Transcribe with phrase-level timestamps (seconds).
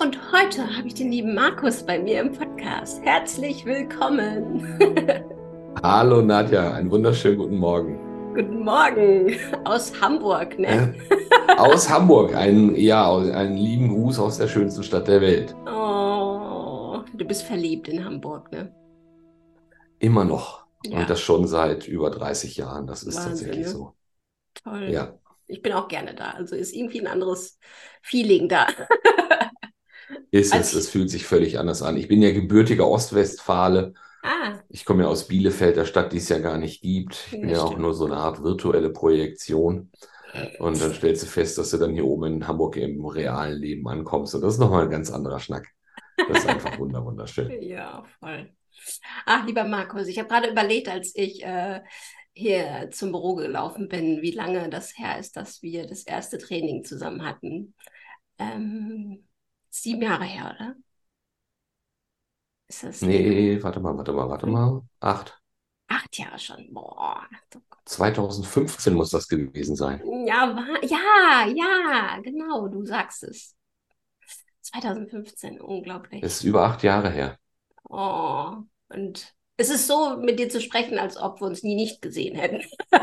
[0.00, 3.02] Und heute habe ich den lieben Markus bei mir im Podcast.
[3.02, 4.78] Herzlich willkommen.
[5.82, 7.98] Hallo Nadja, einen wunderschönen guten Morgen.
[8.32, 9.34] Guten Morgen
[9.64, 10.94] aus Hamburg, ne?
[11.56, 15.56] aus Hamburg, ein, ja, einen lieben Gruß aus der schönsten Stadt der Welt.
[15.66, 18.72] Oh, du bist verliebt in Hamburg, ne?
[19.98, 20.64] Immer noch.
[20.86, 21.00] Ja.
[21.00, 22.86] Und das schon seit über 30 Jahren.
[22.86, 23.72] Das ist Wahnsinn, tatsächlich ne?
[23.72, 23.94] so.
[24.62, 24.90] Toll.
[24.90, 25.18] Ja.
[25.48, 26.30] Ich bin auch gerne da.
[26.30, 27.58] Also ist irgendwie ein anderes
[28.02, 28.68] Feeling da.
[30.30, 31.96] Ist Als es, es fühlt sich völlig anders an.
[31.96, 33.94] Ich bin ja gebürtiger Ostwestfale.
[34.22, 37.26] Ah, Ich komme ja aus Bielefeld, der Stadt, die es ja gar nicht gibt.
[37.32, 39.90] Ich bin Ja, ja auch nur so eine Art virtuelle Projektion.
[40.58, 43.88] Und dann stellst du fest, dass du dann hier oben in Hamburg im realen Leben
[43.88, 44.34] ankommst.
[44.34, 45.68] Und das ist nochmal ein ganz anderer Schnack.
[46.26, 47.56] Das ist einfach wunder, wunderschön.
[47.60, 48.50] ja, voll.
[49.26, 51.80] Ach, lieber Markus, ich habe gerade überlegt, als ich äh,
[52.34, 56.84] hier zum Büro gelaufen bin, wie lange das her ist, dass wir das erste Training
[56.84, 57.74] zusammen hatten.
[58.38, 59.27] Ähm,
[59.70, 60.76] sieben Jahre her, oder?
[62.68, 64.82] Ist das Nee, warte mal, warte mal, warte mal.
[65.00, 65.40] Acht.
[65.88, 66.72] acht Jahre schon?
[66.72, 67.26] Boah.
[67.84, 70.02] 2015 muss das gewesen sein.
[70.26, 73.54] Ja, ja, ja, genau, du sagst es.
[74.62, 76.22] 2015, unglaublich.
[76.22, 77.38] Ist über acht Jahre her.
[77.88, 78.56] Oh,
[78.90, 82.36] und es ist so, mit dir zu sprechen, als ob wir uns nie nicht gesehen
[82.36, 82.62] hätten.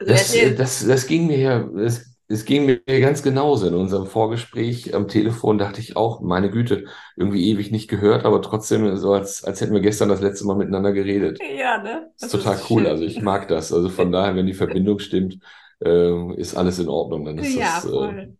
[0.00, 3.66] Also Das, das, das ging mir ja, das, das ging mir ganz genauso.
[3.68, 8.42] In unserem Vorgespräch am Telefon dachte ich auch, meine Güte, irgendwie ewig nicht gehört, aber
[8.42, 11.40] trotzdem so, als, als hätten wir gestern das letzte Mal miteinander geredet.
[11.40, 12.10] ja, ne?
[12.18, 12.82] Das Das ist total ist cool.
[12.82, 12.86] schön.
[12.86, 13.72] Also ich mag das.
[13.72, 15.38] Also von daher, wenn die Verbindung stimmt,
[15.84, 17.24] äh, ist alles in Ordnung.
[17.24, 18.36] Dann ist Ja, das, äh, voll.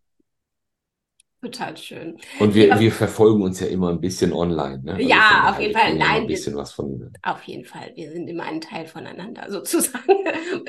[1.43, 2.17] Total schön.
[2.39, 2.79] und wir, Ja.
[2.79, 4.93] wir verfolgen uns ja immer ein bisschen online, ne?
[4.93, 5.95] Also Ja, auf jeden wir Fall.
[5.95, 7.11] Nein, ein wir- bisschen was von.
[7.21, 7.91] Auf jeden Fall.
[7.95, 10.13] Wir sind immer ein Teil voneinander, sozusagen.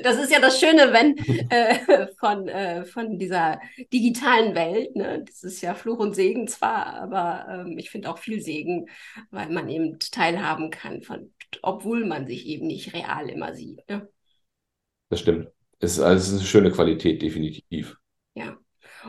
[0.03, 1.17] Das ist ja das Schöne, wenn
[1.51, 3.61] äh, von, äh, von dieser
[3.93, 5.23] digitalen Welt, ne?
[5.25, 8.87] Das ist ja Fluch und Segen zwar, aber ähm, ich finde auch viel Segen,
[9.31, 13.89] weil man eben teilhaben kann, von, obwohl man sich eben nicht real immer sieht.
[13.89, 14.09] Ne?
[15.09, 15.49] Das stimmt.
[15.79, 17.97] Es ist, also es ist eine schöne Qualität, definitiv.
[18.35, 18.57] Ja.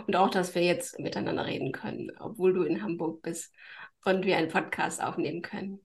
[0.07, 3.53] Und auch, dass wir jetzt miteinander reden können, obwohl du in Hamburg bist
[4.03, 5.79] und wir einen Podcast aufnehmen können.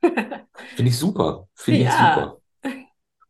[0.02, 1.48] Finde ich super.
[1.54, 2.14] Finde ich Ja.
[2.14, 2.38] super.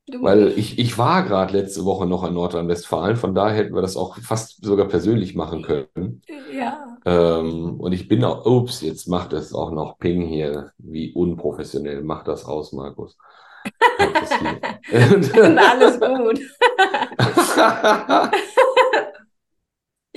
[0.07, 3.81] Du, Weil ich, ich war gerade letzte Woche noch in Nordrhein-Westfalen, von daher hätten wir
[3.81, 6.21] das auch fast sogar persönlich machen können.
[6.53, 6.99] ja.
[7.07, 10.73] Ähm, und ich bin auch, ups, jetzt macht es auch noch Ping hier.
[10.77, 12.03] Wie unprofessionell.
[12.03, 13.17] Mach das aus, Markus.
[14.93, 16.41] Alles gut.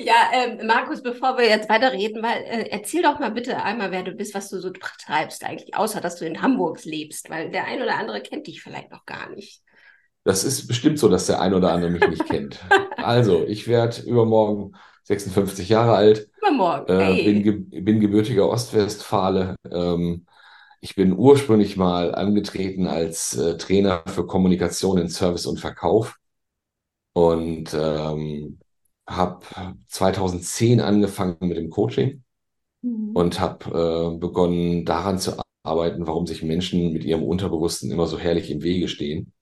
[0.08, 4.04] Ja, ähm, Markus, bevor wir jetzt weiterreden, weil, äh, erzähl doch mal bitte einmal, wer
[4.04, 7.66] du bist, was du so treibst eigentlich, außer dass du in Hamburg lebst, weil der
[7.66, 9.62] ein oder andere kennt dich vielleicht noch gar nicht.
[10.24, 12.58] Das ist bestimmt so, dass der ein oder andere mich nicht kennt.
[12.96, 16.30] Also, ich werde übermorgen 56 Jahre alt.
[16.38, 16.86] Übermorgen.
[16.88, 19.56] Äh, bin, ge bin gebürtiger Ostwestfale.
[19.70, 20.26] Ähm,
[20.80, 26.16] ich bin ursprünglich mal angetreten als äh, Trainer für Kommunikation in Service und Verkauf
[27.14, 28.60] und ähm,
[29.08, 29.46] habe
[29.88, 32.24] 2010 angefangen mit dem Coaching
[32.84, 33.12] Mhm.
[33.16, 38.20] und habe äh, begonnen daran zu arbeiten, warum sich Menschen mit ihrem Unterbewussten immer so
[38.20, 39.34] herrlich im Wege stehen.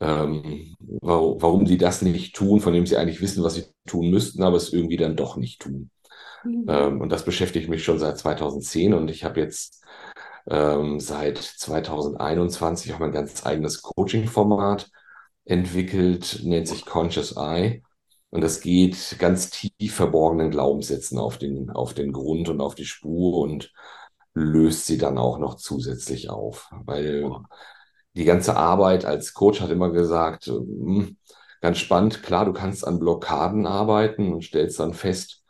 [0.00, 4.10] Ähm, warum, warum sie das nicht tun, von dem sie eigentlich wissen, was sie tun
[4.10, 5.90] müssten, aber es irgendwie dann doch nicht tun.
[6.44, 6.64] Mhm.
[6.68, 9.84] Ähm, und das beschäftigt mich schon seit 2010 und ich habe jetzt
[10.48, 14.90] ähm, seit 2021 auch mein ganz eigenes Coaching-Format
[15.44, 17.82] entwickelt, nennt sich Conscious Eye.
[18.30, 22.84] Und das geht ganz tief verborgenen Glaubenssätzen auf den, auf den Grund und auf die
[22.84, 23.72] Spur und
[24.34, 26.70] löst sie dann auch noch zusätzlich auf.
[26.84, 27.30] Weil
[28.14, 31.16] die ganze Arbeit als Coach hat immer gesagt, hm,
[31.60, 35.42] ganz spannend, klar, du kannst an Blockaden arbeiten und stellst dann fest,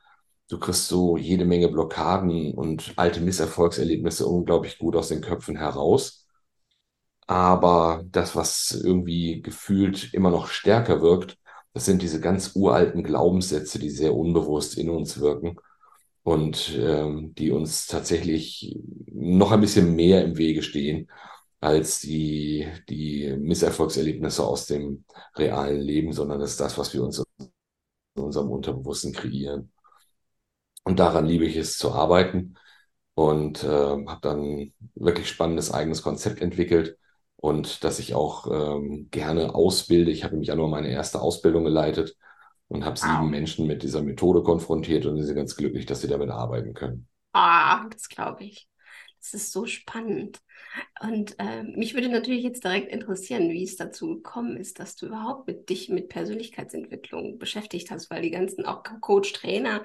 [0.48, 6.26] du kriegst so jede Menge Blockaden und alte Misserfolgserlebnisse unglaublich gut aus den Köpfen heraus.
[7.26, 11.36] Aber das, was irgendwie gefühlt immer noch stärker wirkt,
[11.78, 15.56] das sind diese ganz uralten Glaubenssätze, die sehr unbewusst in uns wirken
[16.24, 18.76] und ähm, die uns tatsächlich
[19.12, 21.08] noch ein bisschen mehr im Wege stehen
[21.60, 25.04] als die, die Misserfolgserlebnisse aus dem
[25.36, 29.70] realen Leben, sondern das ist das, was wir uns in unserem Unterbewussten kreieren.
[30.82, 32.56] Und daran liebe ich es zu arbeiten
[33.14, 36.98] und äh, habe dann wirklich spannendes eigenes Konzept entwickelt
[37.38, 38.46] und dass ich auch
[38.78, 40.12] ähm, gerne ausbilde.
[40.12, 42.16] Ich habe nämlich auch nur meine erste Ausbildung geleitet
[42.68, 43.30] und habe sieben Wow.
[43.30, 47.08] Menschen mit dieser Methode konfrontiert und sie sind ganz glücklich, dass sie damit arbeiten können.
[47.32, 48.68] Ah, das glaube ich.
[49.20, 50.40] Das ist so spannend.
[51.02, 55.06] Und äh, mich würde natürlich jetzt direkt interessieren, wie es dazu gekommen ist, dass du
[55.06, 59.84] überhaupt mit dich mit Persönlichkeitsentwicklung beschäftigt hast, weil die ganzen auch Coach, Trainer,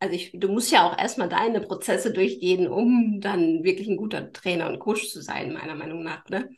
[0.00, 4.32] also ich, du musst ja auch erstmal deine Prozesse durchgehen, um dann wirklich ein guter
[4.32, 6.50] Trainer und Coach zu sein, meiner Meinung nach, ne?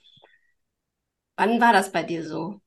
[1.38, 2.60] Wann war das bei dir so?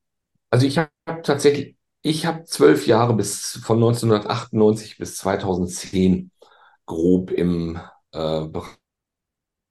[0.50, 0.90] Also ich habe
[1.24, 6.32] tatsächlich, ich habe zwölf Jahre bis von 1998 bis 2010
[6.86, 7.82] grob im
[8.14, 8.48] äh,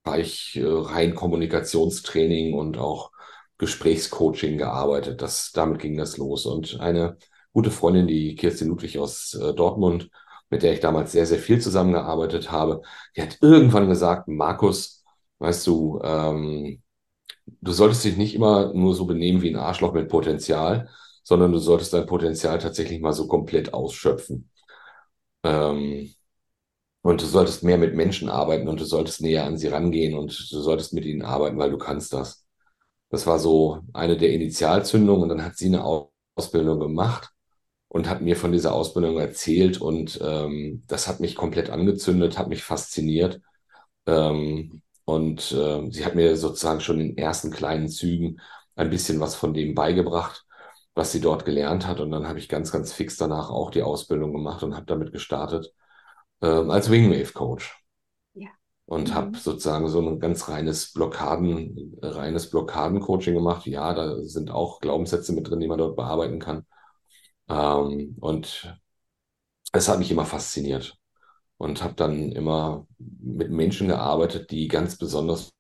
[0.05, 3.11] Bereich äh, rein Kommunikationstraining und auch
[3.57, 5.23] Gesprächscoaching gearbeitet.
[5.23, 6.45] Das, damit ging das los.
[6.45, 7.17] Und eine
[7.55, 10.11] gute Freundin, die Kirstin Ludwig aus äh, Dortmund,
[10.51, 12.83] mit der ich damals sehr, sehr viel zusammengearbeitet habe,
[13.17, 15.05] die hat irgendwann gesagt, Markus,
[15.39, 16.83] weißt du, ähm,
[17.47, 20.89] du solltest dich nicht immer nur so benehmen wie ein Arschloch mit Potenzial,
[21.23, 24.51] sondern du solltest dein Potenzial tatsächlich mal so komplett ausschöpfen.
[25.45, 26.15] Ähm,
[27.03, 30.31] und du solltest mehr mit Menschen arbeiten und du solltest näher an sie rangehen und
[30.53, 32.45] du solltest mit ihnen arbeiten, weil du kannst das.
[33.11, 35.85] Das war so eine der Initialzündungen und dann hat sie eine
[36.37, 37.31] Ausbildung gemacht
[37.89, 42.49] und hat mir von dieser Ausbildung erzählt und ähm, das hat mich komplett angezündet, hat
[42.49, 43.41] mich fasziniert.
[44.07, 48.41] Ähm, und äh, sie hat mir sozusagen schon in ersten kleinen Zügen
[48.77, 50.45] ein bisschen was von dem beigebracht,
[50.95, 52.01] was sie dort gelernt hat.
[52.01, 55.13] Und dann habe ich ganz, ganz fix danach auch die Ausbildung gemacht und habe damit
[55.13, 55.73] gestartet
[56.43, 57.83] ähm, als Wingwave-Coach.
[58.35, 58.49] Ja.
[58.87, 59.15] Und Mhm.
[59.15, 63.67] habe sozusagen so ein ganz reines Blockaden, reines Blockaden-Coaching gemacht.
[63.67, 66.67] Ja, da sind auch Glaubenssätze mit drin, die man dort bearbeiten kann.
[67.49, 68.75] Ähm, und
[69.73, 71.00] es hat mich immer fasziniert
[71.61, 75.53] und habe dann immer mit Menschen gearbeitet, die ganz besonders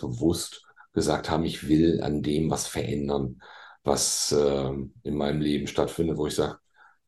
[0.00, 3.42] bewusst gesagt haben, ich will an dem was verändern,
[3.82, 4.70] was äh,
[5.02, 6.58] in meinem Leben stattfindet, wo ich sage,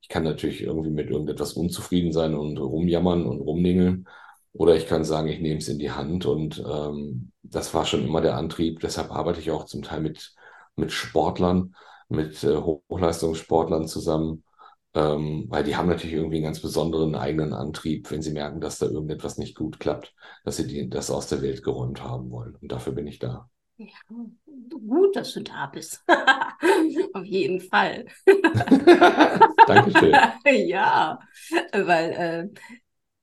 [0.01, 4.09] ich kann natürlich irgendwie mit irgendetwas unzufrieden sein und rumjammern und rumdingeln.
[4.53, 6.27] Oder ich kann sagen, ich nehme es in die Hand.
[6.27, 8.81] Und ähm, das war schon immer der Antrieb.
[8.81, 10.35] Deshalb arbeite ich auch zum Teil mit,
[10.75, 11.77] mit Sportlern,
[12.09, 14.43] mit äh, Hochleistungssportlern zusammen,
[14.95, 18.79] ähm, weil die haben natürlich irgendwie einen ganz besonderen eigenen Antrieb, wenn sie merken, dass
[18.79, 20.15] da irgendetwas nicht gut klappt,
[20.45, 22.57] dass sie die, das aus der Welt geräumt haben wollen.
[22.57, 23.49] Und dafür bin ich da.
[23.77, 23.87] Ja,
[24.69, 26.05] gut, dass du da bist.
[27.15, 28.07] Auf jeden Fall.
[29.67, 30.15] Dankeschön.
[30.67, 31.19] Ja,
[31.73, 32.51] weil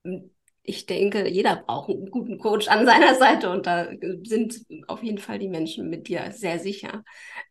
[0.04, 0.20] äh,
[0.62, 3.88] ich denke, jeder braucht einen guten Coach an seiner Seite und da
[4.24, 7.04] sind auf jeden Fall die Menschen mit dir sehr sicher.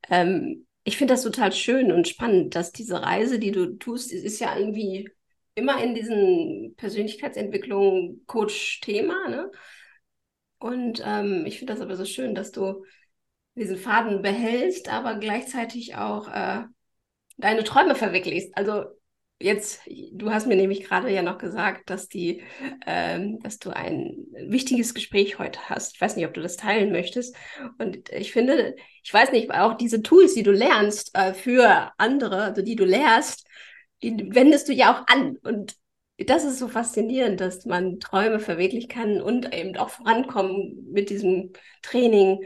[0.10, 4.40] Ähm, ich finde das total schön und spannend, dass diese Reise, die du tust, ist
[4.40, 5.10] ja irgendwie
[5.54, 9.52] immer in diesen Persönlichkeitsentwicklung Coach-Thema, ne?
[10.60, 12.86] Und ähm, ich finde das aber so schön, dass du
[13.56, 16.64] diesen Faden behältst, aber gleichzeitig auch äh,
[17.36, 18.56] deine Träume verwirklichst.
[18.56, 18.86] Also
[19.40, 19.82] jetzt,
[20.12, 22.44] du hast mir nämlich gerade ja noch gesagt, dass die,
[22.86, 24.16] ähm, dass du ein
[24.48, 25.96] wichtiges Gespräch heute hast.
[25.96, 27.36] Ich weiß nicht, ob du das teilen möchtest.
[27.78, 32.44] Und ich finde, ich weiß nicht, auch diese Tools, die du lernst äh, für andere,
[32.44, 33.48] also die du lehrst,
[34.02, 35.38] die wendest du ja auch an.
[35.44, 35.76] Und
[36.18, 41.54] das ist so faszinierend, dass man Träume verwirklichen kann und eben auch vorankommen mit diesem
[41.84, 42.44] Training,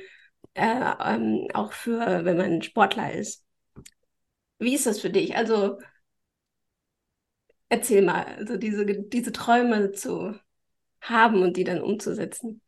[0.56, 3.46] äh, ähm, auch für, wenn man Sportler ist.
[4.60, 5.36] Wie ist das für dich?
[5.36, 5.80] Also
[7.72, 10.36] erzähl mal, also diese, diese Träume zu
[11.02, 12.62] haben und die dann umzusetzen.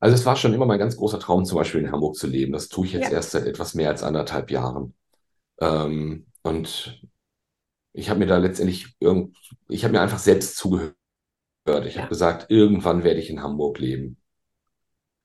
[0.00, 2.52] Also es war schon immer mein ganz großer Traum, zum Beispiel in Hamburg zu leben.
[2.52, 3.10] Das tue ich jetzt Ja.
[3.10, 4.94] erst seit etwas mehr als anderthalb Jahren.
[5.60, 7.02] Ähm, und
[7.94, 9.36] ich habe mir da letztendlich irgend,
[9.68, 10.96] ich habe mir einfach selbst zugehört.
[11.86, 12.02] Ich Ja.
[12.02, 14.18] habe gesagt, irgendwann werde ich in Hamburg leben.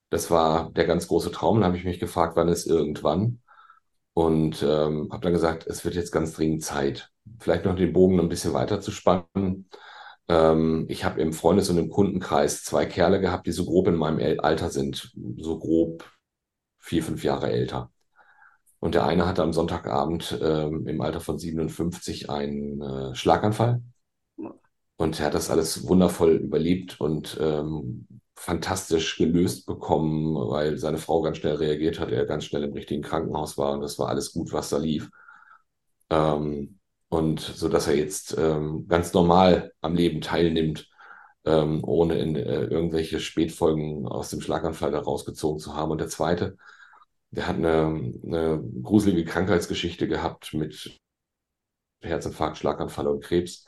[0.10, 1.58] Das war der ganz große Traum.
[1.58, 3.42] Dann habe ich mich gefragt, wann ist irgendwann?
[4.14, 8.20] Und ähm, habe dann gesagt, es wird jetzt ganz dringend Zeit, vielleicht noch den Bogen
[8.20, 9.70] ein bisschen weiter zu spannen.
[10.28, 13.96] Ähm, ich habe im Freundes- und im Kundenkreis zwei Kerle gehabt, die so grob in
[13.96, 16.06] meinem Alter sind, so grob
[16.80, 17.92] vier, fünf Jahre älter.
[18.80, 23.82] Und der eine hatte am Sonntagabend ähm, im Alter von 57 einen äh, Schlaganfall.
[24.98, 31.22] Und er hat das alles wundervoll überlebt und ähm, fantastisch gelöst bekommen, weil seine Frau
[31.22, 34.34] ganz schnell reagiert hat, er ganz schnell im richtigen Krankenhaus war und das war alles
[34.34, 35.10] gut, was da lief.
[36.10, 36.80] Ähm,
[37.12, 40.90] und so dass er jetzt ähm, ganz normal am Leben teilnimmt,
[41.46, 45.92] ähm, ohne in äh, irgendwelche Spätfolgen aus dem Schlaganfall da rausgezogen zu haben.
[45.92, 46.58] Und der zweite,
[47.32, 51.02] der hat eine, eine gruselige Krankheitsgeschichte gehabt mit
[52.02, 53.66] Herzinfarkt, Schlaganfall und Krebs.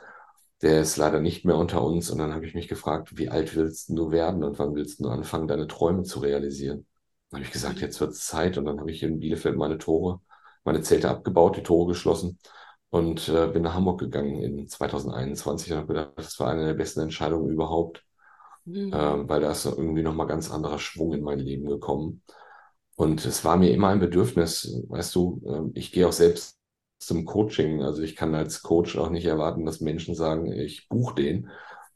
[0.62, 2.10] Der ist leider nicht mehr unter uns.
[2.12, 5.10] Und dann habe ich mich gefragt, wie alt willst du werden und wann willst du
[5.10, 6.88] anfangen, deine Träume zu realisieren?
[7.30, 8.58] Dann habe ich gesagt, jetzt wird es Zeit.
[8.58, 10.22] Und dann habe ich in Bielefeld meine Tore,
[10.64, 12.40] meine Zelte abgebaut, die Tore geschlossen
[12.94, 16.76] und äh, bin nach Hamburg gegangen in 2021 und habe gedacht, das war eine der
[16.76, 18.06] besten Entscheidungen überhaupt,
[18.66, 18.94] mhm.
[18.94, 22.22] äh, weil da ist irgendwie nochmal ganz anderer Schwung in mein Leben gekommen.
[22.96, 26.60] Und es war mir immer ein Bedürfnis, weißt du, äh, ich gehe auch selbst
[27.00, 27.82] zum Coaching.
[27.82, 31.50] Also ich kann als Coach auch nicht erwarten, dass Menschen sagen, ich buche den,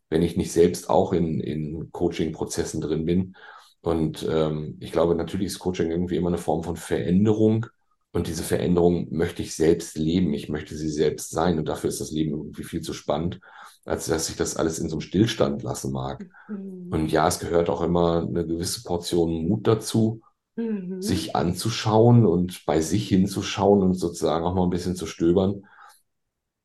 [0.10, 3.36] wenn ich nicht selbst auch in, in Coaching-Prozessen drin bin.
[3.82, 7.68] Und ähm, ich glaube, natürlich ist Coaching irgendwie immer eine Form von Veränderung.
[8.14, 10.34] Und diese Veränderung möchte ich selbst leben.
[10.34, 11.60] Ich möchte sie selbst sein.
[11.60, 13.40] Und dafür ist das Leben irgendwie viel zu spannend,
[13.86, 16.26] als dass ich das alles in so einem Stillstand lassen mag.
[16.48, 16.90] Mhm.
[16.92, 20.22] Und ja, es gehört auch immer eine gewisse Portion Mut dazu,
[20.56, 21.02] mhm.
[21.02, 25.64] sich anzuschauen und bei sich hinzuschauen und sozusagen auch mal ein bisschen zu stöbern.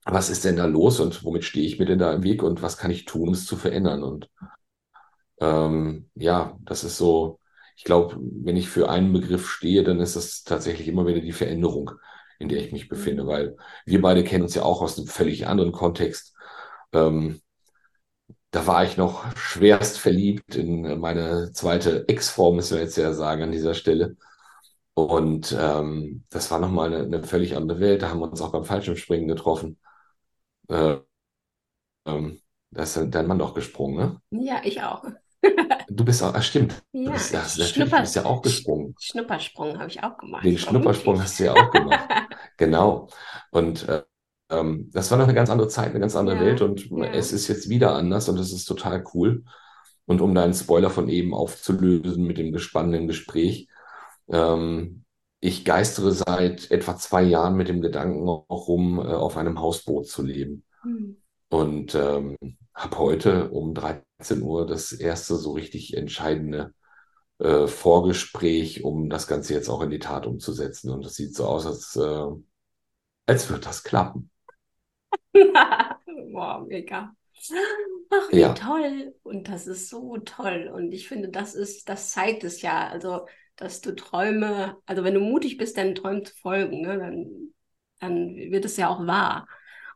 [0.04, 2.62] Was ist denn da los und womit stehe ich mir denn da im Weg und
[2.62, 4.02] was kann ich tun, um es zu verändern?
[4.02, 4.30] Und
[5.40, 7.38] ähm, ja, das ist so,
[7.76, 11.33] ich glaube, wenn ich für einen Begriff stehe, dann ist das tatsächlich immer wieder die
[11.33, 11.93] Veränderung,
[12.38, 15.47] in der ich mich befinde, weil wir beide kennen uns ja auch aus einem völlig
[15.47, 16.35] anderen Kontext.
[16.93, 17.41] Ähm,
[18.50, 23.43] da war ich noch schwerst verliebt in meine zweite Ex-Form, müssen wir jetzt ja sagen
[23.43, 24.17] an dieser Stelle.
[24.95, 28.02] Und ähm, das war nochmal eine, eine völlig andere Welt.
[28.02, 29.79] Da haben wir uns auch beim Fallschirmspringen getroffen.
[30.69, 30.99] Äh,
[32.07, 34.21] ähm, da ist dein Mann doch gesprungen, ne?
[34.45, 35.05] Ja, ich auch.
[35.88, 36.82] Du bist auch, ah, stimmt.
[36.92, 38.94] Ja, du bist, ja, natürlich, du bist ja auch gesprungen.
[38.99, 40.44] Schnuppersprung habe ich auch gemacht.
[40.44, 42.08] Den Schnuppersprung hast du ja auch gemacht.
[42.56, 43.08] genau.
[43.50, 44.02] Und äh,
[44.50, 47.06] ähm, das war noch eine ganz andere Zeit, eine ganz andere ja, Welt und ja.
[47.06, 49.44] es ist jetzt wieder anders und es ist total cool.
[50.06, 53.68] Und um deinen Spoiler von eben aufzulösen mit dem gespannten Gespräch,
[54.28, 55.04] ähm,
[55.40, 60.06] ich geistere seit etwa zwei Jahren mit dem Gedanken auch rum, äh, auf einem Hausboot
[60.06, 60.64] zu leben.
[60.82, 61.16] Hm.
[61.49, 62.37] Und ähm,
[62.75, 66.75] habe heute um 13 Uhr das erste so richtig entscheidende
[67.38, 70.91] äh, Vorgespräch, um das Ganze jetzt auch in die Tat umzusetzen.
[70.91, 72.26] Und es sieht so aus, als, äh,
[73.26, 74.31] als wird das klappen.
[75.33, 77.14] wow, mega.
[78.11, 78.55] Ach, wie ja.
[78.55, 79.14] toll.
[79.23, 80.71] Und das ist so toll.
[80.73, 82.88] Und ich finde, das ist, das zeigt es ja.
[82.88, 83.26] Also,
[83.57, 87.55] dass du Träume, also wenn du mutig bist, deinen Träumen zu folgen, ne, dann,
[88.00, 89.47] dann wird es ja auch wahr.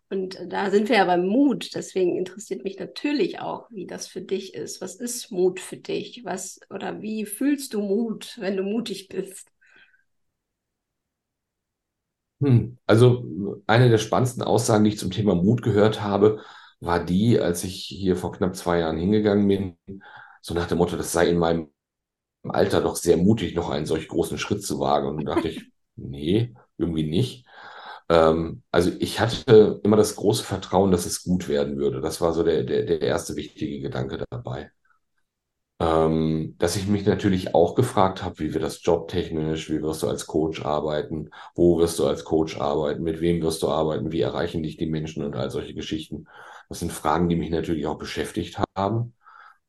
[0.09, 1.75] Und da sind wir ja beim Mut.
[1.75, 4.81] Deswegen interessiert mich natürlich auch, wie das für dich ist.
[4.81, 6.25] Was ist Mut für dich?
[6.25, 9.51] Was oder wie fühlst du Mut, wenn du mutig bist?
[12.41, 12.79] Hm.
[12.87, 16.41] Also eine der spannendsten Aussagen, die ich zum Thema Mut gehört habe,
[16.81, 20.03] war die, als ich hier vor knapp zwei Jahren hingegangen bin,
[20.43, 21.71] so nach dem Motto, das sei in meinem
[22.45, 25.09] Alter doch sehr mutig, noch einen solch großen Schritt zu wagen.
[25.09, 27.47] Und da dachte ich, nee, irgendwie nicht.
[28.09, 32.01] Ähm, also ich hatte immer das große Vertrauen, dass es gut werden würde.
[32.01, 34.71] Das war so der, der, der erste wichtige Gedanke dabei.
[35.79, 40.09] Ähm, dass ich mich natürlich auch gefragt habe, wie wird das jobtechnisch, wie wirst du
[40.09, 44.23] als Coach arbeiten, wo wirst du als Coach arbeiten, mit wem wirst du arbeiten, wie
[44.23, 46.27] erreichen dich die Menschen und all solche Geschichten.
[46.71, 49.13] Das sind Fragen, die mich natürlich auch beschäftigt haben,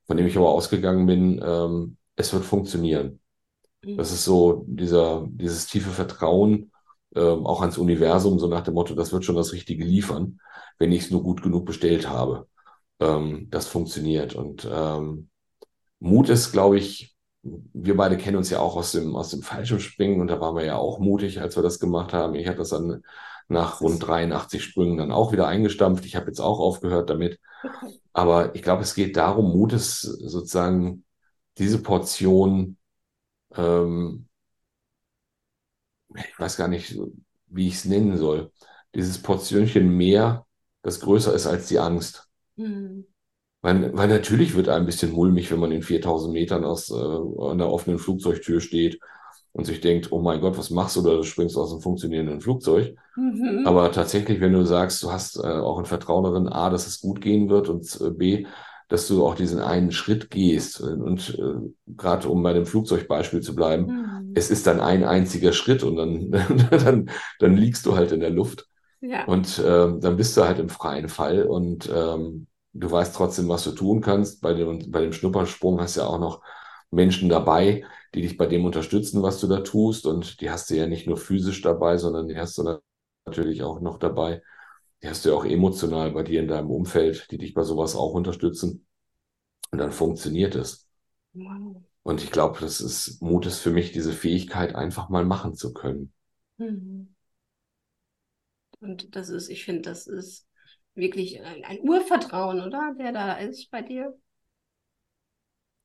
[0.05, 3.19] von dem ich aber ausgegangen bin, ähm, es wird funktionieren.
[3.83, 3.97] Mhm.
[3.97, 6.71] Das ist so dieser, dieses tiefe Vertrauen,
[7.17, 10.39] ähm, auch ans Universum, so nach dem Motto, das wird schon das Richtige liefern,
[10.77, 12.47] wenn ich es nur gut genug bestellt habe.
[12.99, 14.35] Ähm, das funktioniert.
[14.35, 15.29] Und ähm,
[15.99, 20.21] Mut ist, glaube ich, wir beide kennen uns ja auch aus dem, aus dem Fallschirmspringen
[20.21, 22.35] und da waren wir ja auch mutig, als wir das gemacht haben.
[22.35, 23.03] Ich habe das dann
[23.47, 26.05] nach rund 83 Sprüngen dann auch wieder eingestampft.
[26.05, 27.39] Ich habe jetzt auch aufgehört damit.
[28.13, 31.05] Aber ich glaube, es geht darum, Mut ist sozusagen
[31.57, 32.77] diese Portion,
[33.55, 34.27] ähm,
[36.15, 36.97] ich weiß gar nicht,
[37.47, 38.51] wie ich es nennen soll,
[38.95, 40.45] dieses Portionchen mehr,
[40.81, 42.27] das größer ist als die Angst.
[42.55, 43.05] Mhm.
[43.61, 47.57] Weil, weil natürlich wird ein bisschen mulmig, wenn man in 4000 Metern aus, äh, an
[47.57, 48.99] der offenen Flugzeugtür steht
[49.51, 51.15] und sich denkt, oh mein Gott, was machst du da?
[51.15, 52.95] Du springst aus einem funktionierenden Flugzeug.
[53.15, 53.63] Mhm.
[53.65, 57.01] Aber tatsächlich, wenn du sagst, du hast äh, auch ein Vertrauen darin, A, dass es
[57.01, 58.45] gut gehen wird und äh, B,
[58.87, 60.79] dass du auch diesen einen Schritt gehst.
[60.79, 64.16] Und äh, gerade um bei dem Flugzeugbeispiel zu bleiben, mhm.
[64.37, 66.31] Es ist dann ein einziger Schritt und dann,
[66.71, 68.67] dann, dann liegst du halt in der Luft.
[69.01, 69.25] Ja.
[69.25, 73.63] Und äh, dann bist du halt im freien Fall und ähm, du weißt trotzdem, was
[73.63, 74.41] du tun kannst.
[74.41, 76.41] Bei dem, bei dem Schnuppersprung hast du ja auch noch
[76.89, 80.05] Menschen dabei, die dich bei dem unterstützen, was du da tust.
[80.05, 82.79] Und die hast du ja nicht nur physisch dabei, sondern die hast du
[83.25, 84.41] natürlich auch noch dabei,
[85.03, 87.95] die hast du ja auch emotional bei dir in deinem Umfeld, die dich bei sowas
[87.95, 88.87] auch unterstützen.
[89.71, 90.87] Und dann funktioniert es.
[91.33, 91.83] Wow.
[92.07, 95.73] Und ich glaube, das ist Mut ist für mich diese Fähigkeit, einfach mal machen zu
[95.73, 96.11] können.
[96.59, 97.07] Mhm.
[98.79, 100.47] Und das ist, ich finde, das ist
[100.95, 102.95] wirklich ein, ein Urvertrauen, oder?
[102.97, 104.17] Der da ist bei dir.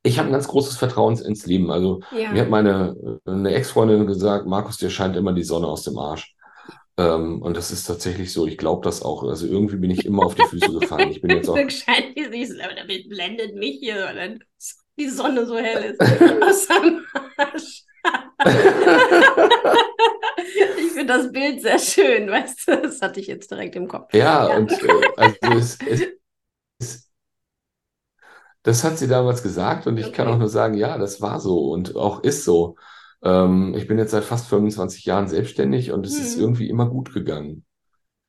[0.05, 1.71] Ich habe ein ganz großes Vertrauen ins Leben.
[1.71, 2.31] Also Ja.
[2.31, 6.35] mir hat meine eine Ex-Freundin gesagt, Markus, dir scheint immer die Sonne aus dem Arsch.
[6.99, 8.47] Ähm, und das ist tatsächlich so.
[8.47, 9.25] Ich glaube das auch.
[9.25, 11.11] Also irgendwie bin ich immer auf die Füße gefallen.
[11.11, 14.43] Ich bin jetzt auch Scheint die sich, aber damit blendet mich hier, dann
[15.05, 16.03] die Sonne so hell ist.
[16.43, 17.05] Aus seinem
[17.37, 17.85] Arsch.
[20.79, 22.83] Ich finde das Bild sehr schön, weißt du?
[22.83, 24.13] Das hatte ich jetzt direkt im Kopf.
[24.13, 24.57] Ja, Ja.
[24.57, 26.09] und äh, also es, es,
[26.81, 27.11] es,
[28.63, 30.33] das hat sie damals gesagt und ich kann Okay.
[30.33, 32.77] auch nur sagen, ja, das war so und auch ist so.
[33.23, 36.41] Ähm, ich bin jetzt seit fast 25 Jahren selbstständig und es ist Mhm.
[36.41, 37.65] irgendwie immer gut gegangen.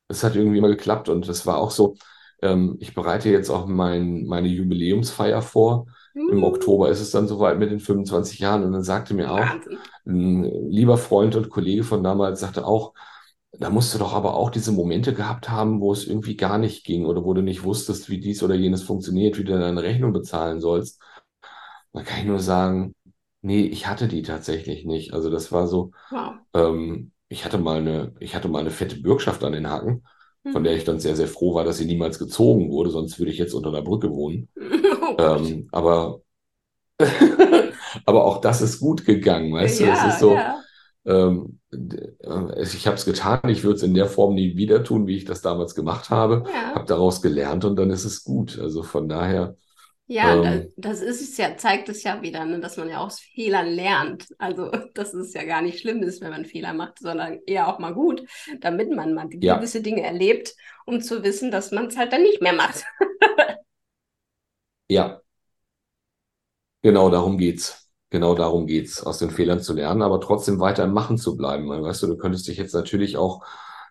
[0.09, 1.95] Es hat irgendwie immer geklappt und das war auch so.
[2.41, 5.87] Ähm, ich bereite jetzt auch mein, meine Jubiläumsfeier vor.
[6.27, 9.31] Im Uh, Oktober ist es dann soweit mit den 25 Jahren und dann sagte mir
[9.31, 9.59] auch
[10.05, 12.93] ein lieber Freund und Kollege von damals, sagte auch,
[13.53, 16.85] da musst du doch aber auch diese Momente gehabt haben, wo es irgendwie gar nicht
[16.85, 20.13] ging oder wo du nicht wusstest, wie dies oder jenes funktioniert, wie du deine Rechnung
[20.13, 21.01] bezahlen sollst.
[21.93, 22.95] Da kann ich nur sagen,
[23.41, 25.13] nee, ich hatte die tatsächlich nicht.
[25.13, 26.45] Also das war so, Wow.
[26.53, 30.05] ähm, ich hatte mal eine, ich hatte mal eine fette Bürgschaft an den Hacken,
[30.51, 33.31] von der ich dann sehr, sehr froh war, dass sie niemals gezogen wurde, sonst würde
[33.31, 34.49] ich jetzt unter der Brücke wohnen.
[35.23, 36.21] Ähm, aber,
[38.05, 39.89] aber auch das ist gut gegangen, weißt du?
[39.91, 40.63] Es Ja, ist so, ja.
[41.05, 45.07] ähm, äh, ich habe es getan, ich würde es in der Form nie wieder tun,
[45.07, 46.73] wie ich das damals gemacht habe, Ja.
[46.73, 48.59] habe daraus gelernt und dann ist es gut.
[48.59, 49.57] Also von daher,
[50.05, 53.19] Ja, ähm, das ist es ja, zeigt es ja wieder, ne, dass man ja aus
[53.21, 54.27] Fehlern lernt.
[54.37, 57.79] Also, dass es ja gar nicht schlimm ist, wenn man Fehler macht, sondern eher auch
[57.79, 58.23] mal gut,
[58.59, 62.23] damit man mal ja, gewisse Dinge erlebt, um zu wissen, dass man es halt dann
[62.23, 62.83] nicht mehr macht.
[64.89, 65.21] ja,
[66.81, 67.79] genau darum geht's.
[68.09, 71.67] Genau darum geht's, aus den Fehlern zu lernen, aber trotzdem weiter im Machen zu bleiben.
[71.69, 73.43] Weißt du, du könntest dich jetzt natürlich auch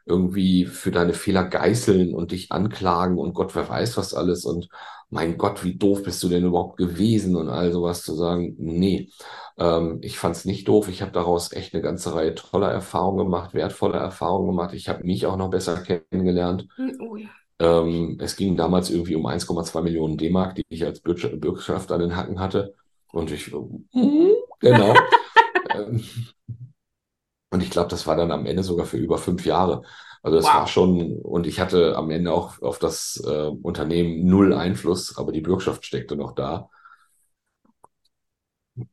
[0.06, 4.68] irgendwie für deine Fehler geißeln und dich anklagen und Gott, wer weiß was alles und
[5.11, 8.54] mein Gott, wie doof bist du denn überhaupt gewesen und all sowas zu sagen.
[8.58, 9.11] Nee,
[9.58, 10.88] ähm, ich fand's nicht doof.
[10.88, 14.72] Ich habe daraus echt eine ganze Reihe toller Erfahrungen gemacht, wertvolle Erfahrungen gemacht.
[14.74, 16.66] Ich habe mich auch noch besser kennengelernt.
[17.00, 17.41] Oh ja.
[17.62, 22.16] Ähm, es ging damals irgendwie um 1,2 Millionen D-Mark, die ich als Bürgschaft, an den
[22.16, 22.75] Hacken hatte.
[23.12, 24.94] Und ich, mhm, genau.
[25.75, 26.03] Ähm,
[27.51, 29.83] und ich glaube, das war dann am Ende sogar für über fünf Jahre.
[30.22, 30.68] Also es war Wow.
[30.70, 35.40] schon, und ich hatte am Ende auch auf das äh, Unternehmen null Einfluss, aber die
[35.40, 36.70] Bürgschaft steckte noch da.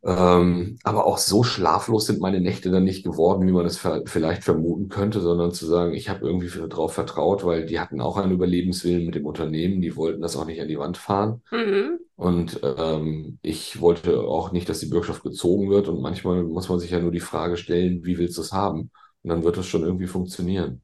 [0.03, 4.03] Ähm, aber auch so schlaflos sind meine Nächte dann nicht geworden, wie man es ver
[4.05, 8.17] vielleicht vermuten könnte, sondern zu sagen, ich habe irgendwie darauf vertraut, weil die hatten auch
[8.17, 11.41] einen Überlebenswillen mit dem Unternehmen, die wollten das auch nicht an die Wand fahren.
[11.51, 11.99] Mhm.
[12.15, 15.87] Und ähm, ich wollte auch nicht, dass die Bürgschaft gezogen wird.
[15.87, 18.91] Und manchmal muss man sich ja nur die Frage stellen, wie willst du es haben?
[19.23, 20.81] Und dann wird es schon irgendwie funktionieren.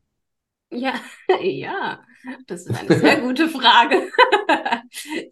[0.72, 0.94] Ja,
[1.42, 2.04] ja,
[2.48, 4.10] das ist eine sehr gute Frage.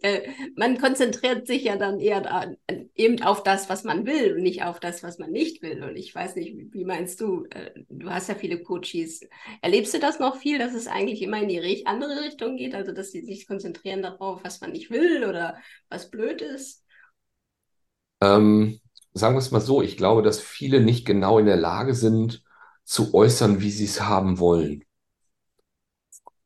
[0.02, 2.46] Äh, Man konzentriert sich ja dann eher da,
[2.96, 5.82] eben auf das, was man will und nicht auf das, was man nicht will.
[5.82, 9.20] Und ich weiß nicht, wie, meinst du, äh, du hast ja viele Coaches.
[9.62, 12.74] Erlebst du das noch viel, dass es eigentlich immer in die andere Richtung geht?
[12.74, 16.84] Also, dass sie sich konzentrieren darauf, was man nicht will oder was blöd ist?
[18.20, 18.80] Ähm,
[19.12, 22.42] sagen wir es mal so, ich glaube, dass viele nicht genau in der Lage sind,
[22.84, 24.84] zu äußern, wie sie es haben wollen.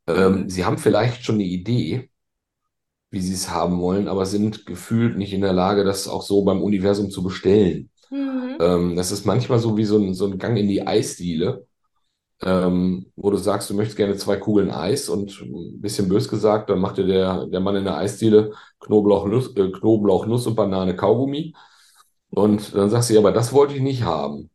[0.07, 0.49] Ähm, Mhm.
[0.49, 2.11] sie haben vielleicht schon eine Idee,
[3.11, 6.43] wie sie es haben wollen, aber sind gefühlt nicht in der Lage, das auch so
[6.43, 7.91] beim Universum zu bestellen.
[8.11, 8.57] Mhm.
[8.61, 11.67] Ähm, das ist manchmal so wie so ein, so ein Gang in die Eisdiele,
[12.43, 16.71] ähm, wo du sagst, du möchtest gerne zwei Kugeln Eis und ein bisschen bös gesagt,
[16.71, 20.55] dann macht dir der, der Mann in der Eisdiele Knoblauch, Nuss, äh, Knoblauch, Nuss und
[20.55, 21.55] Banane Kaugummi.
[22.31, 24.51] Und dann sagst du, aber das wollte ich nicht haben.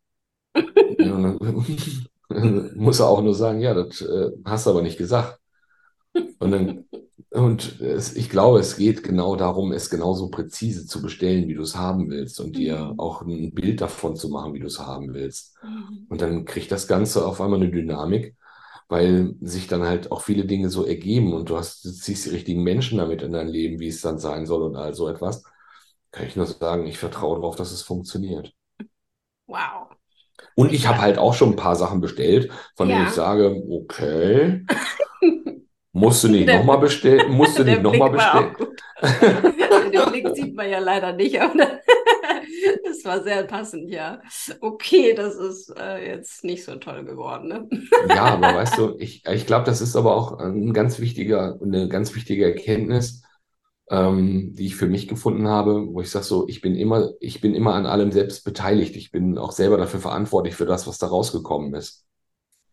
[2.76, 5.40] Muss er auch nur sagen, ja, das äh, hast du aber nicht gesagt.
[6.40, 6.86] Und dann,
[7.34, 11.64] und es, ich glaube, es geht genau darum, es genauso präzise zu bestellen, wie du
[11.64, 13.00] es haben willst und dir Mhm.
[13.00, 15.56] auch ein Bild davon zu machen, wie du es haben willst.
[15.64, 16.08] Mhm.
[16.10, 18.36] Und dann kriegt das Ganze auf einmal eine Dynamik,
[18.90, 22.30] weil sich dann halt auch viele Dinge so ergeben und du hast, du ziehst die
[22.32, 25.44] richtigen Menschen damit in dein Leben, wie es dann sein soll und all so etwas.
[26.12, 28.54] Kann ich nur sagen, ich vertraue darauf, dass es funktioniert.
[29.48, 29.96] Wow.
[30.56, 34.66] Und ich habe halt auch schon ein paar Sachen bestellt, von denen ich sage, okay,
[35.94, 38.56] musst du nicht nochmal bestellen, musst du nicht nochmal bestellen.
[39.94, 41.54] Den Blick sieht man ja leider nicht, aber
[42.84, 44.22] das war sehr passend, ja.
[44.60, 47.70] Okay, das ist äh, jetzt nicht so toll geworden, ne?
[48.10, 51.88] Ja, aber weißt du, ich, ich glaube, das ist aber auch ein ganz wichtiger, eine
[51.88, 53.22] ganz wichtige Erkenntnis,
[53.90, 57.40] ähm, die ich für mich gefunden habe, wo ich sage so, ich bin immer, ich
[57.40, 58.96] bin immer an allem selbst beteiligt.
[58.96, 62.06] Ich bin auch selber dafür verantwortlich für das, was da rausgekommen ist.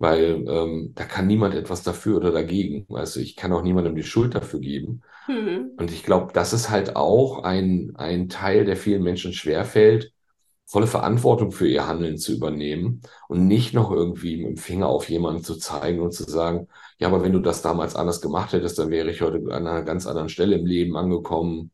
[0.01, 2.87] Weil ähm, da kann niemand etwas dafür oder dagegen.
[2.89, 5.03] Also ich kann auch niemandem die Schuld dafür geben.
[5.29, 5.73] Mhm.
[5.77, 10.15] Und ich glaube, das ist halt auch ein, ein Teil, der vielen Menschen schwerfällt,
[10.65, 15.11] volle Verantwortung für ihr Handeln zu übernehmen und nicht noch irgendwie mit dem Finger auf
[15.11, 18.79] jemanden zu zeigen und zu sagen, ja, aber wenn du das damals anders gemacht hättest,
[18.79, 21.73] dann wäre ich heute an einer ganz anderen Stelle im Leben angekommen.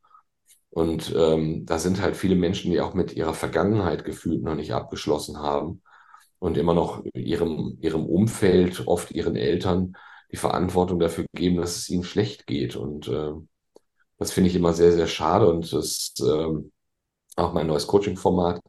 [0.71, 4.75] Und ähm, da sind halt viele Menschen, die auch mit ihrer Vergangenheit gefühlt noch nicht
[4.75, 5.81] abgeschlossen haben
[6.39, 9.97] und immer noch ihrem, ihrem Umfeld, oft ihren Eltern,
[10.33, 12.77] die Verantwortung dafür geben, dass es ihnen schlecht geht.
[12.77, 13.33] Und äh,
[14.19, 15.49] das finde ich immer sehr, sehr schade.
[15.49, 16.73] Und das ist ähm,
[17.37, 18.61] auch mein neues Coaching-Format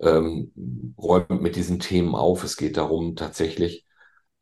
[0.00, 0.52] ähm,
[0.98, 2.44] räumt mit diesen Themen auf.
[2.44, 3.86] Es geht darum, tatsächlich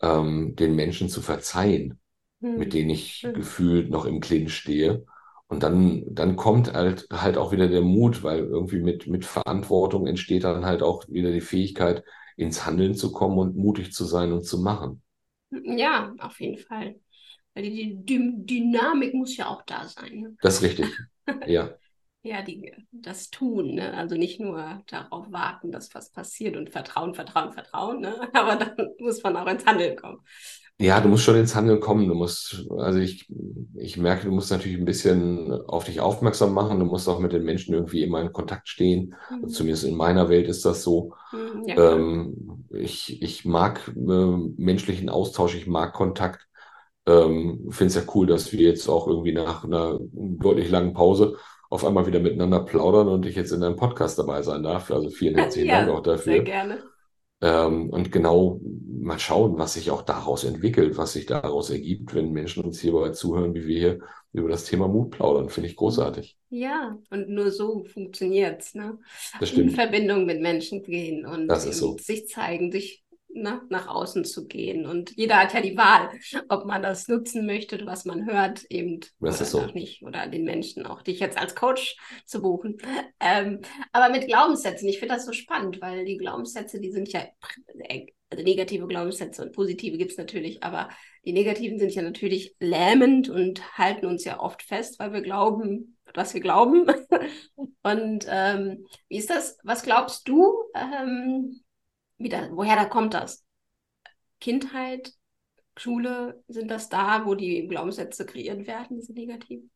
[0.02, 2.00] ähm, den Menschen zu verzeihen,
[2.40, 2.58] Mhm.
[2.58, 3.34] mit denen ich Mhm.
[3.34, 5.06] gefühlt noch im Clinch stehe.
[5.48, 10.06] Und dann, dann kommt halt, halt auch wieder der Mut, weil irgendwie mit, mit Verantwortung
[10.06, 12.04] entsteht dann halt auch wieder die Fähigkeit,
[12.36, 15.02] ins Handeln zu kommen und mutig zu sein und zu machen.
[15.50, 17.00] Ja, auf jeden Fall.
[17.54, 20.20] Weil die, die Dynamik muss ja auch da sein.
[20.20, 20.36] Ne?
[20.40, 20.86] Das ist richtig.
[21.46, 21.74] Ja,
[22.22, 23.94] Ja, die, das Tun, ne?
[23.94, 28.30] Also nicht nur darauf warten, dass was passiert und Vertrauen, Vertrauen, Vertrauen, ne?
[28.34, 30.20] Aber dann muss man auch ins Handeln kommen.
[30.80, 32.08] Ja, du musst schon ins Handeln kommen.
[32.08, 33.28] Du musst, also ich,
[33.76, 36.80] ich merke, du musst natürlich ein bisschen auf dich aufmerksam machen.
[36.80, 39.14] Du musst auch mit den Menschen irgendwie immer in Kontakt stehen.
[39.30, 39.48] Mhm.
[39.48, 41.14] Zumindest in meiner Welt ist das so.
[41.32, 41.76] Mhm, Ja.
[41.76, 43.92] Ähm, ich, ich mag äh,
[44.56, 46.46] menschlichen Austausch, ich mag Kontakt.
[47.06, 51.36] Ähm, finde es ja cool, dass wir jetzt auch irgendwie nach einer deutlich langen Pause
[51.70, 54.90] auf einmal wieder miteinander plaudern und ich jetzt in deinem Podcast dabei sein darf.
[54.90, 56.44] Also vielen herzlichen Dank Ja, auch sehr dafür.
[56.44, 56.82] gerne.
[57.44, 62.32] Ähm, und genau mal schauen, was sich auch daraus entwickelt, was sich daraus ergibt, wenn
[62.32, 63.98] Menschen uns hierbei zuhören, wie wir hier
[64.32, 65.50] über das Thema Mut plaudern.
[65.50, 66.38] Finde ich großartig.
[66.48, 68.98] Ja, und nur so funktioniert's, ne?
[69.40, 69.70] Das In.
[69.70, 71.98] Verbindung mit Menschen gehen und so.
[71.98, 73.03] sich zeigen, sich
[73.34, 74.86] ne, nach außen zu gehen.
[74.86, 76.10] Und jeder hat ja die Wahl,
[76.48, 79.60] ob man das nutzen möchte, was man hört, eben Das oder so.
[79.60, 82.78] auch nicht, oder den Menschen auch dich jetzt als Coach zu buchen.
[83.20, 83.60] Ähm,
[83.92, 87.26] aber mit Glaubenssätzen, ich finde das so spannend, weil die Glaubenssätze, die sind ja,
[88.30, 90.88] also negative Glaubenssätze und positive gibt es natürlich, aber
[91.24, 95.96] die negativen sind ja natürlich lähmend und halten uns ja oft fest, weil wir glauben,
[96.14, 96.86] was wir glauben.
[97.82, 99.58] Und ähm, wie ist das?
[99.62, 101.60] Was glaubst du, ähm,
[102.18, 103.44] wie da, woher da kommt das?
[104.40, 105.14] Kindheit,
[105.78, 109.70] Schule, sind das da, wo die Glaubenssätze kreiert werden, diese negativen?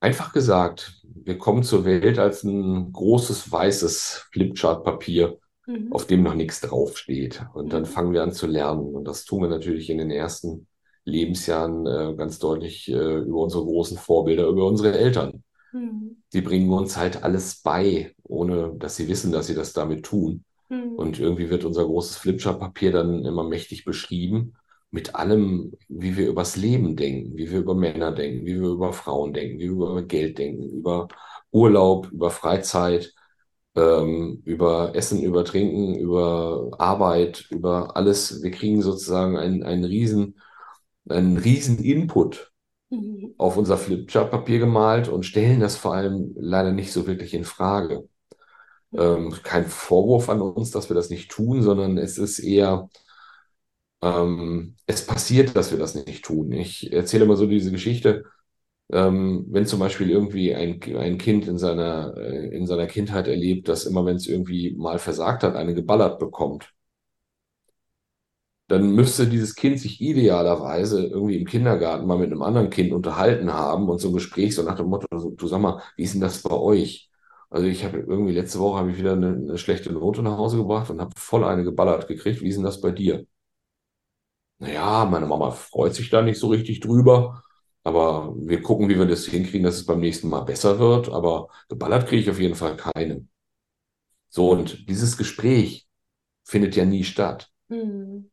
[0.00, 5.90] Einfach gesagt, wir kommen zur Welt als ein großes weißes Flipchart-Papier, Mhm.
[5.90, 7.44] auf dem noch nichts draufsteht.
[7.54, 7.86] Und dann Mhm.
[7.86, 8.94] fangen wir an zu lernen.
[8.94, 10.66] Und das tun wir natürlich in den ersten
[11.04, 15.42] Lebensjahren äh, ganz deutlich äh, über unsere großen Vorbilder, über unsere Eltern.
[15.72, 16.14] Mhm.
[16.32, 20.44] Die bringen uns halt alles bei, ohne dass sie wissen, dass sie das damit tun.
[20.70, 20.96] Mhm.
[20.96, 24.54] Und irgendwie wird unser großes Flipchart-Papier dann immer mächtig beschrieben
[24.90, 28.92] mit allem, wie wir übers Leben denken, wie wir über Männer denken, wie wir über
[28.92, 31.08] Frauen denken, wie wir über Geld denken, über
[31.52, 33.14] Urlaub, über Freizeit,
[33.76, 38.42] ähm, über Essen, über Trinken, über Arbeit, über alles.
[38.42, 40.40] Wir kriegen sozusagen einen, einen riesen,
[41.08, 42.52] einen riesen Input
[42.90, 43.34] Mhm.
[43.38, 48.08] auf unser Flipchart-Papier gemalt und stellen das vor allem leider nicht so wirklich in Frage.
[48.96, 52.88] Ähm, kein Vorwurf an uns, dass wir das nicht tun, sondern es ist eher,
[54.02, 56.52] ähm, es passiert, dass wir das nicht tun.
[56.52, 58.24] Ich erzähle immer so diese Geschichte,
[58.92, 63.68] ähm, wenn zum Beispiel irgendwie ein, ein Kind in seiner, äh, in seiner Kindheit erlebt,
[63.68, 66.72] dass immer, wenn es irgendwie mal versagt hat, eine geballert bekommt,
[68.68, 73.52] dann müsste dieses Kind sich idealerweise irgendwie im Kindergarten mal mit einem anderen Kind unterhalten
[73.52, 76.20] haben und so ein Gespräch so nach dem Motto, du sag mal, wie ist denn
[76.20, 77.09] das bei euch?
[77.50, 80.56] Also ich habe irgendwie letzte Woche habe ich wieder eine, eine schlechte Note nach Hause
[80.58, 82.40] gebracht und habe voll eine geballert gekriegt.
[82.40, 83.26] Wie ist denn das bei dir?
[84.58, 87.42] Naja, meine Mama freut sich da nicht so richtig drüber,
[87.82, 91.08] aber wir gucken, wie wir das hinkriegen, dass es beim nächsten Mal besser wird.
[91.08, 93.26] Aber geballert kriege ich auf jeden Fall keine.
[94.28, 95.88] So, und dieses Gespräch
[96.44, 97.50] findet ja nie statt.
[97.68, 98.30] Mhm.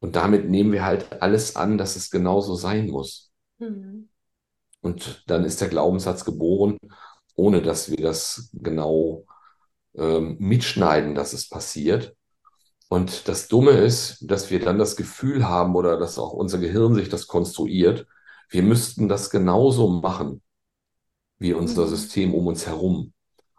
[0.00, 3.32] Und damit nehmen wir halt alles an, dass es genauso sein muss.
[3.58, 4.08] Mhm.
[4.80, 6.76] Und dann ist der Glaubenssatz geboren,
[7.42, 9.26] ohne dass wir das genau
[9.96, 12.16] ähm, mitschneiden, dass es passiert.
[12.88, 16.94] Und das Dumme ist, dass wir dann das Gefühl haben oder dass auch unser Gehirn
[16.94, 18.06] sich das konstruiert,
[18.50, 20.42] wir müssten das genauso machen
[21.38, 21.88] wie unser Mhm.
[21.88, 23.12] System um uns herum.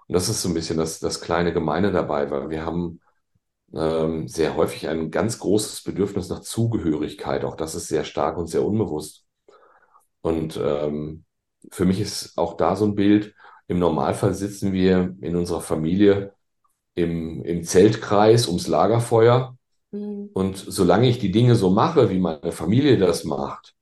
[0.08, 3.02] Und das ist so ein bisschen das, das kleine Gemeine dabei, weil wir haben
[3.74, 7.46] ähm, sehr häufig ein ganz großes Bedürfnis nach Zugehörigkeit.
[7.46, 9.26] Auch das ist sehr stark und sehr unbewusst.
[10.22, 11.26] Und ähm,
[11.72, 13.36] für mich ist auch da so ein Bild,
[13.68, 16.34] im Normalfall sitzen wir in unserer Familie
[16.96, 19.58] im, im Zeltkreis ums Lagerfeuer
[19.94, 20.32] Mhm.
[20.34, 23.76] Und solange ich die Dinge so mache, wie meine Familie das macht,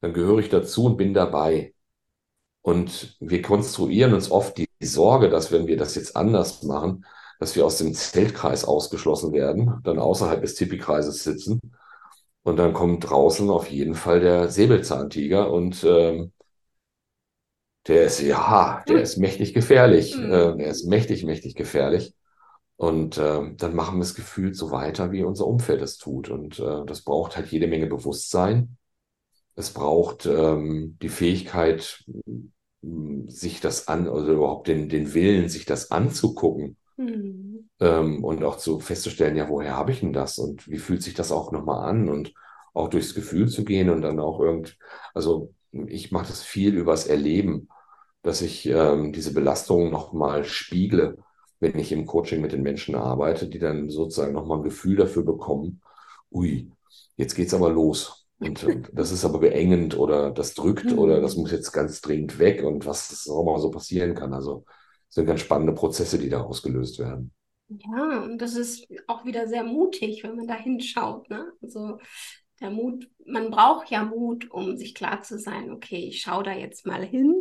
[0.00, 1.74] dann gehöre ich dazu und bin dabei.
[2.62, 7.04] Und wir konstruieren uns oft die Sorge, dass wenn wir das jetzt anders machen,
[7.38, 11.60] dass wir aus dem Zeltkreis ausgeschlossen werden, dann außerhalb des Tipi-Kreises sitzen.
[12.44, 16.32] Und dann kommt draußen auf jeden Fall der Säbelzahntiger und ähm,
[17.86, 20.16] der ist, ja, der ist mächtig gefährlich.
[20.16, 20.32] Mhm.
[20.32, 22.14] Äh, er ist mächtig, mächtig gefährlich.
[22.76, 26.28] Und äh, dann machen wir es gefühlt so weiter, wie unser Umfeld es tut.
[26.28, 28.76] Und äh, das braucht halt jede Menge Bewusstsein.
[29.54, 32.04] Es braucht ähm, die Fähigkeit,
[33.28, 36.76] sich das an, oder überhaupt den, den Willen, sich das anzugucken.
[36.96, 37.70] Mhm.
[37.80, 40.38] Ähm, und auch zu festzustellen, ja, woher habe ich denn das?
[40.38, 42.08] Und wie fühlt sich das auch nochmal an?
[42.08, 42.34] Und
[42.74, 44.76] auch durchs Gefühl zu gehen und dann auch irgend,
[45.14, 47.68] also ich mache das viel übers Erleben,
[48.26, 51.16] dass ich ähm, diese Belastung nochmal spiegle
[51.60, 55.24] wenn ich im Coaching mit den Menschen arbeite, die dann sozusagen nochmal ein Gefühl dafür
[55.24, 55.80] bekommen,
[56.30, 56.70] ui,
[57.16, 58.26] jetzt geht's aber los.
[58.38, 60.98] Und, und das ist aber beengend oder das drückt mhm.
[60.98, 64.34] oder das muss jetzt ganz dringend weg und was auch mal so passieren kann.
[64.34, 64.64] Also
[65.08, 67.32] sind ganz spannende Prozesse, die da ausgelöst werden.
[67.68, 71.30] Ja, und das ist auch wieder sehr mutig, wenn man da hinschaut.
[71.30, 71.52] Ne?
[71.62, 71.98] Also
[72.60, 76.52] der Mut, man braucht ja Mut, um sich klar zu sein, okay, ich schaue da
[76.52, 77.35] jetzt mal hin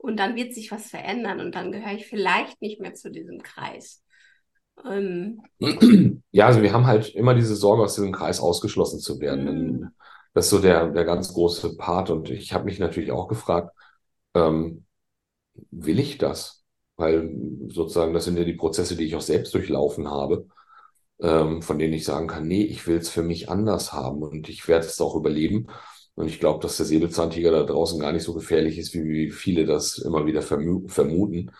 [0.00, 3.42] und dann wird sich was verändern und dann gehöre ich vielleicht nicht mehr zu diesem
[3.42, 4.02] Kreis.
[4.84, 5.42] Ähm.
[6.32, 9.80] Ja, also wir haben halt immer diese Sorge, aus diesem Kreis ausgeschlossen zu werden.
[9.80, 9.88] Mhm.
[10.32, 12.08] Das ist so der, der ganz große Part.
[12.10, 13.74] Und ich habe mich natürlich auch gefragt,
[14.34, 14.84] ähm,
[15.72, 16.64] will ich das?
[16.96, 17.30] Weil
[17.66, 20.46] sozusagen, das sind ja die Prozesse, die ich auch selbst durchlaufen habe,
[21.20, 24.48] ähm, von denen ich sagen kann, nee, ich will es für mich anders haben und
[24.48, 25.66] ich werde es auch überleben.
[26.20, 29.64] Und ich glaube, dass der Säbelzahntiger da draußen gar nicht so gefährlich ist, wie viele
[29.64, 31.50] das immer wieder vermuten.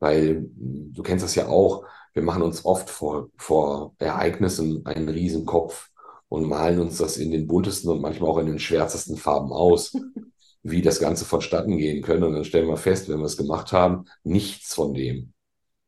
[0.00, 5.88] Weil du kennst das ja auch, wir machen uns oft vor, vor Ereignissen einen Riesenkopf
[6.28, 9.96] und malen uns das in den buntesten und manchmal auch in den schwärzesten Farben aus,
[10.62, 12.26] wie das Ganze vonstatten gehen könnte.
[12.26, 15.32] Und dann stellen wir fest, wenn wir es gemacht haben, nichts von dem,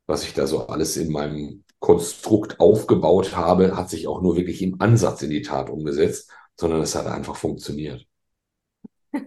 [0.07, 4.63] was ich da so alles in meinem Konstrukt aufgebaut habe, hat sich auch nur wirklich
[4.63, 8.05] im Ansatz in die Tat umgesetzt sondern es hat einfach funktioniert.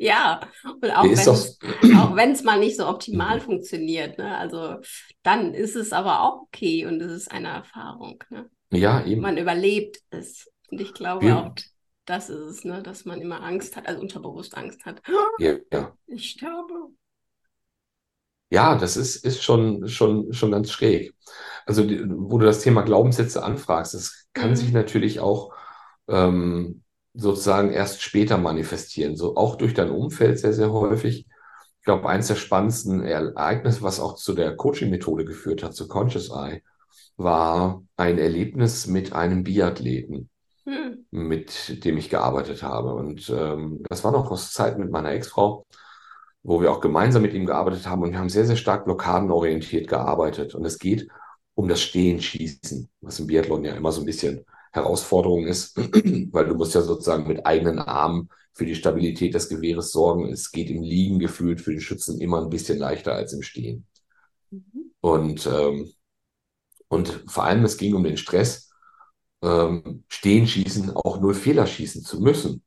[0.00, 3.42] ja, und auch wenn es mal nicht so optimal mhm.
[3.42, 4.36] funktioniert, ne?
[4.36, 4.76] also
[5.22, 8.22] dann ist es aber auch okay und es ist eine Erfahrung.
[8.30, 8.48] Ne?
[8.70, 9.22] Ja, eben.
[9.22, 10.50] Man überlebt es.
[10.70, 11.54] Und ich glaube Wir, auch,
[12.04, 12.82] das ist es, ne?
[12.82, 15.00] dass man immer Angst hat, also unterbewusst Angst hat.
[15.38, 15.96] Ja, ja.
[16.06, 16.90] Ich sterbe.
[18.50, 21.14] Ja, das ist, ist schon, schon, schon ganz schräg.
[21.66, 24.56] Also, wo du das Thema Glaubenssätze anfragst, das kann mhm.
[24.56, 25.52] sich natürlich auch
[26.08, 26.82] ähm,
[27.14, 29.16] sozusagen erst später manifestieren.
[29.16, 31.26] So auch durch dein Umfeld sehr, sehr häufig.
[31.78, 36.30] Ich glaube, eines der spannendsten Ereignisse, was auch zu der Coaching-Methode geführt hat, zu Conscious
[36.30, 36.62] Eye,
[37.16, 40.30] war ein Erlebnis mit einem Biathleten,
[40.64, 41.06] hm.
[41.10, 42.94] mit dem ich gearbeitet habe.
[42.94, 45.66] Und ähm, das war noch aus Zeiten mit meiner Ex-Frau,
[46.42, 49.88] wo wir auch gemeinsam mit ihm gearbeitet haben und wir haben sehr, sehr stark blockadenorientiert
[49.88, 50.54] gearbeitet.
[50.54, 51.08] Und es geht
[51.54, 55.76] um das Stehenschießen, was im Biathlon ja immer so ein bisschen Herausforderung ist,
[56.32, 60.32] weil du musst ja sozusagen mit eigenen Armen für die Stabilität des Gewehres sorgen.
[60.32, 63.86] Es geht im Liegen gefühlt für den Schützen immer ein bisschen leichter als im Stehen.
[64.50, 64.92] Mhm.
[65.00, 65.92] Und, ähm,
[66.88, 68.70] und vor allem, es ging um den Stress,
[69.42, 72.62] ähm, Stehen schießen, auch null Fehler schießen zu müssen.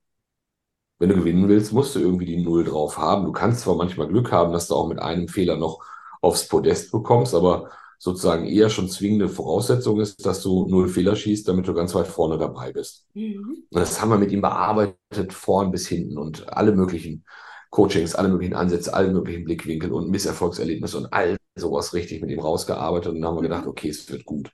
[0.99, 3.25] Wenn du gewinnen willst, musst du irgendwie die Null drauf haben.
[3.25, 5.83] Du kannst zwar manchmal Glück haben, dass du auch mit einem Fehler noch
[6.21, 11.47] aufs Podest bekommst, aber sozusagen eher schon zwingende Voraussetzung ist, dass du null Fehler schießt,
[11.47, 13.05] damit du ganz weit vorne dabei bist.
[13.13, 13.63] Mhm.
[13.69, 17.23] Und das haben wir mit ihm bearbeitet, vorn bis hinten und alle möglichen
[17.69, 22.39] Coachings, alle möglichen Ansätze, alle möglichen Blickwinkel und Misserfolgserlebnisse und all sowas richtig mit ihm
[22.39, 23.13] rausgearbeitet.
[23.13, 23.69] Und dann haben wir gedacht, mhm.
[23.69, 24.51] okay, es wird gut.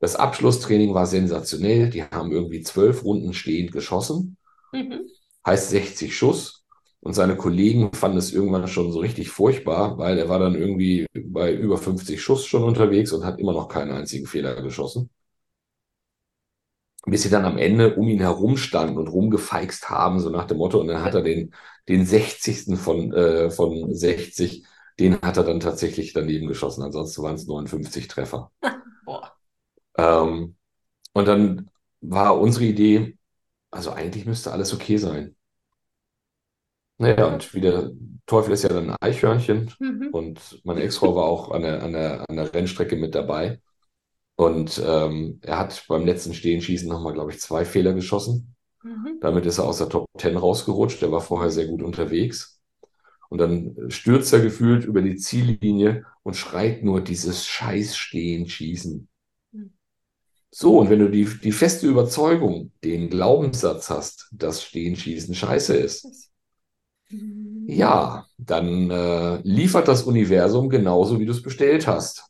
[0.00, 1.90] Das Abschlusstraining war sensationell.
[1.90, 4.36] Die haben irgendwie zwölf Runden stehend geschossen.
[4.72, 5.02] Mhm.
[5.46, 6.57] Heißt 60 Schuss.
[7.00, 11.06] Und seine Kollegen fanden es irgendwann schon so richtig furchtbar, weil er war dann irgendwie
[11.14, 15.10] bei über 50 Schuss schon unterwegs und hat immer noch keinen einzigen Fehler geschossen.
[17.06, 20.58] Bis sie dann am Ende um ihn herum standen und rumgefeixt haben, so nach dem
[20.58, 21.54] Motto, und dann hat er den,
[21.88, 22.76] den 60.
[22.76, 24.64] von, äh, von 60,
[25.00, 26.82] den hat er dann tatsächlich daneben geschossen.
[26.82, 28.50] Ansonsten waren es 59 Treffer.
[29.04, 29.32] Boah.
[29.98, 30.56] Ähm,
[31.14, 31.70] und dann
[32.02, 33.18] war unsere Idee,
[33.72, 35.36] also eigentlich müsste alles okay sein.
[36.98, 37.90] Naja, und wie der
[38.26, 40.08] Teufel ist ja dann ein Eichhörnchen Mhm.
[40.12, 43.60] und meine Ex-Frau war auch an der, an der, an der Rennstrecke mit dabei.
[44.36, 48.56] Und ähm, er hat beim letzten Stehenschießen nochmal, glaube ich, zwei Fehler geschossen.
[48.84, 49.18] Mhm.
[49.20, 51.02] Damit ist er aus der Top 10 rausgerutscht.
[51.02, 52.60] Der war vorher sehr gut unterwegs.
[53.30, 59.08] Und dann stürzt er gefühlt über die Ziellinie und schreit nur dieses scheiß Stehenschießen.
[59.52, 59.72] Mhm.
[60.50, 65.76] So, und wenn du die, die feste Überzeugung, den Glaubenssatz hast, dass Stehen, Schießen scheiße
[65.76, 66.27] ist,
[67.10, 72.24] ja, dann äh, liefert das Universum genauso, wie du es bestellt hast.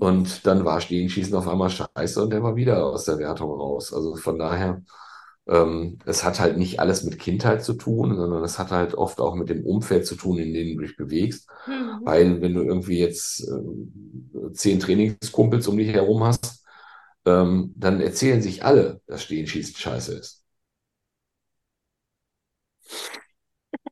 [0.00, 3.50] Und dann war Stehen, Schießen auf einmal scheiße und der war wieder aus der Wertung
[3.50, 3.92] raus.
[3.92, 4.82] Also von daher,
[5.46, 9.20] ähm, es hat halt nicht alles mit Kindheit zu tun, sondern es hat halt oft
[9.20, 11.48] auch mit dem Umfeld zu tun, in dem du dich bewegst.
[11.66, 12.00] Mhm.
[12.04, 16.64] Weil wenn du irgendwie jetzt äh, zehn Trainingskumpels um dich herum hast,
[17.26, 20.44] ähm, dann erzählen sich alle, dass Stehen, Schießen scheiße ist.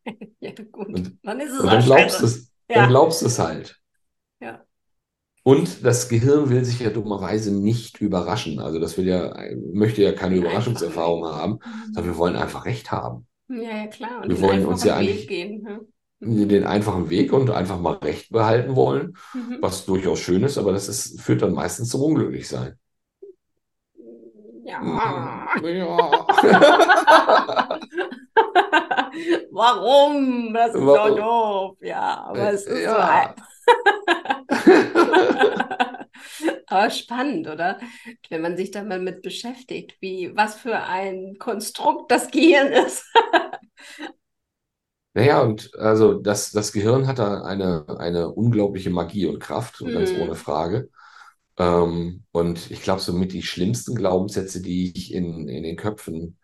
[0.41, 0.89] Ja, gut.
[0.89, 2.21] Und, dann ist es und dann glaubst scheiße.
[2.21, 2.75] du es, Ja.
[2.77, 3.77] dann glaubst es halt.
[4.41, 4.63] Ja.
[5.45, 8.59] Und das Gehirn will sich ja dummerweise nicht überraschen.
[8.61, 9.33] Also das will ja,
[9.73, 13.27] möchte ja keine Überraschungserfahrung haben, sondern wir wollen einfach Recht haben.
[13.49, 14.23] Ja, ja, klar.
[14.23, 15.63] Und Wir wollen uns ja eigentlich- gehen.
[15.63, 15.81] ne?
[16.47, 19.59] Den einfachen Weg und einfach mal Recht behalten wollen, Mhm.
[19.61, 22.79] was durchaus schön ist, aber das ist, führt dann meistens zum Unglücklichsein.
[24.65, 24.81] Ja.
[25.63, 26.27] Ja.
[29.51, 30.55] Warum?
[30.55, 30.95] Das ist Warum?
[30.95, 31.79] doch doof.
[31.81, 32.89] Ja, aber es ist Ja.
[32.89, 32.97] so.
[36.67, 37.79] Aber spannend, oder?
[38.29, 43.05] Wenn man sich da mal mit beschäftigt, wie, was für ein Konstrukt das Gehirn ist.
[45.15, 50.11] Naja, und also das, das Gehirn hat da eine, eine unglaubliche Magie und Kraft, ganz
[50.11, 50.15] Mhm.
[50.15, 50.89] ohne Frage.
[51.59, 56.39] Ähm, und ich glaube, somit die schlimmsten Glaubenssätze, die ich in, in den Köpfen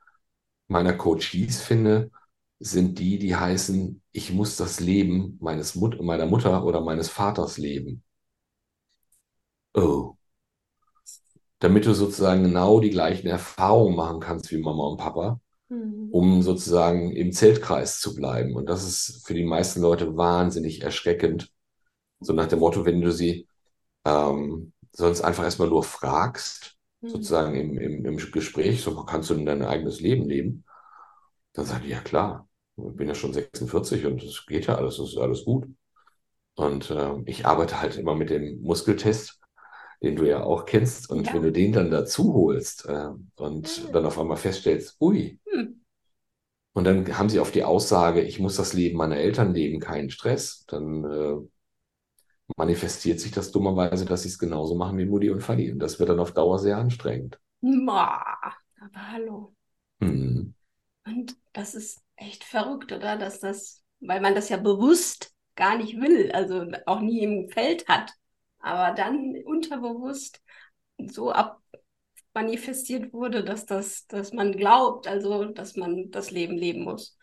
[0.69, 2.11] meiner Coaches finde,
[2.61, 7.59] sind die, die heißen, ich muss das Leben meines Mut meiner Mutter oder meines Vaters
[7.59, 8.05] leben.
[9.75, 10.19] Oh.
[11.61, 15.41] Damit du sozusagen genau die gleichen Erfahrungen machen kannst wie Mama und Papa
[15.71, 16.13] Mhm.
[16.13, 18.57] um sozusagen im Zeltkreis zu bleiben.
[18.57, 21.53] Und das ist für die meisten Leute wahnsinnig erschreckend.
[22.21, 23.49] So nach dem Motto, wenn du sie
[24.07, 27.09] ähm, sonst einfach erstmal nur fragst, Mhm.
[27.11, 30.65] sozusagen im, im, im Gespräch, so kannst du denn dein eigenes Leben leben?
[31.55, 32.48] Dann sagen die, ja klar,
[32.79, 35.67] ich bin ja schon 46 und es geht ja alles, es ist alles gut.
[36.57, 39.41] Und ähm, ich arbeite halt immer mit dem Muskeltest,
[40.03, 41.11] den du ja auch kennst.
[41.11, 41.35] Und Ja.
[41.35, 43.93] wenn du den dann dazu holst äh, und Ja.
[43.93, 45.73] dann auf einmal feststellst, ui, Hm.
[46.75, 50.11] und dann haben sie auf die Aussage, ich muss das Leben meiner Eltern leben, keinen
[50.11, 50.65] Stress.
[50.69, 51.37] Dann äh,
[52.59, 55.71] manifestiert sich das dummerweise, dass sie es genauso machen wie Mutti und Fanny.
[55.73, 57.41] Und das wird dann auf Dauer sehr anstrengend.
[57.87, 58.25] Ma,
[58.81, 59.55] aber hallo.
[60.01, 60.53] Hm.
[61.05, 63.17] Und das ist echt verrückt, oder?
[63.17, 67.89] Dass das, weil man das ja bewusst gar nicht will, also auch nie im Feld
[67.89, 68.13] hat,
[68.61, 70.41] aber dann unterbewusst
[71.09, 77.17] so abmanifestiert wurde, dass das, dass man glaubt, also dass man das Leben leben muss.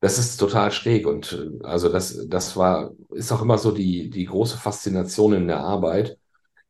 [0.00, 1.06] Das ist total schräg.
[1.06, 5.46] Und äh, also das, das war, ist auch immer so die, die große Faszination in
[5.46, 6.18] der Arbeit,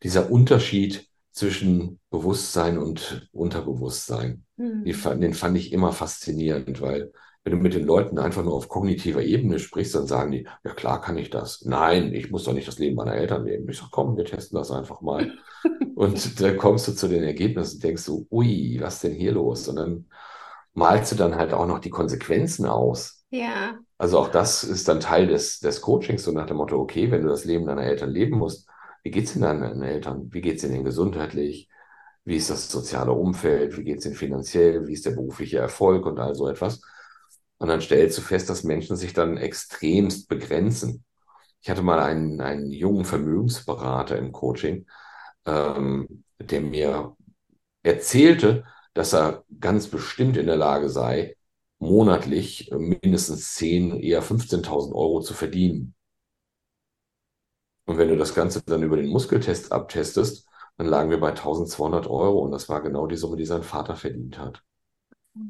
[0.03, 1.10] dieser Unterschied
[1.41, 4.45] zwischen Bewusstsein und Unterbewusstsein.
[4.85, 7.13] Die, fand- den fand ich immer faszinierend, weil
[7.45, 10.75] wenn du mit den Leuten einfach nur auf kognitiver Ebene sprichst, dann sagen die, ja
[10.75, 11.63] klar kann ich das.
[11.65, 13.69] Nein, ich muss doch nicht das Leben meiner Eltern leben.
[13.71, 15.33] Ich sag, komm, wir testen das einfach mal.
[15.95, 19.69] Und dann kommst du zu den Ergebnissen und denkst so, ui, was denn hier los?
[19.69, 20.07] Und dann
[20.75, 23.25] malst du dann halt auch noch die Konsequenzen aus.
[23.31, 27.11] Ja, Also auch das ist dann Teil des, des Coachings, so nach dem Motto, okay,
[27.11, 28.69] wenn du das Leben deiner Eltern leben musst,
[29.03, 30.33] wie geht's denn deinen Eltern?
[30.33, 31.69] Wie geht's ihnen gesundheitlich?
[32.25, 33.77] Wie ist das soziale Umfeld?
[33.77, 34.87] Wie geht's ihnen finanziell?
[34.87, 36.81] Wie ist der berufliche Erfolg und all so etwas?
[37.59, 41.05] Und dann stellst du fest, dass Menschen sich dann extremst begrenzen.
[41.63, 44.87] Ich hatte mal einen, einen jungen Vermögensberater im Coaching,
[45.47, 47.17] ähm, der mir
[47.83, 51.37] erzählte, dass er ganz bestimmt in der Lage sei,
[51.79, 55.95] monatlich mindestens 10, eher 15.000 Euro zu verdienen.
[57.91, 60.47] Und wenn du das Ganze dann über den Muskeltest abtestest,
[60.79, 63.97] dann lagen wir bei 1200 Euro und das war genau die Summe, die sein Vater
[63.97, 64.63] verdient hat.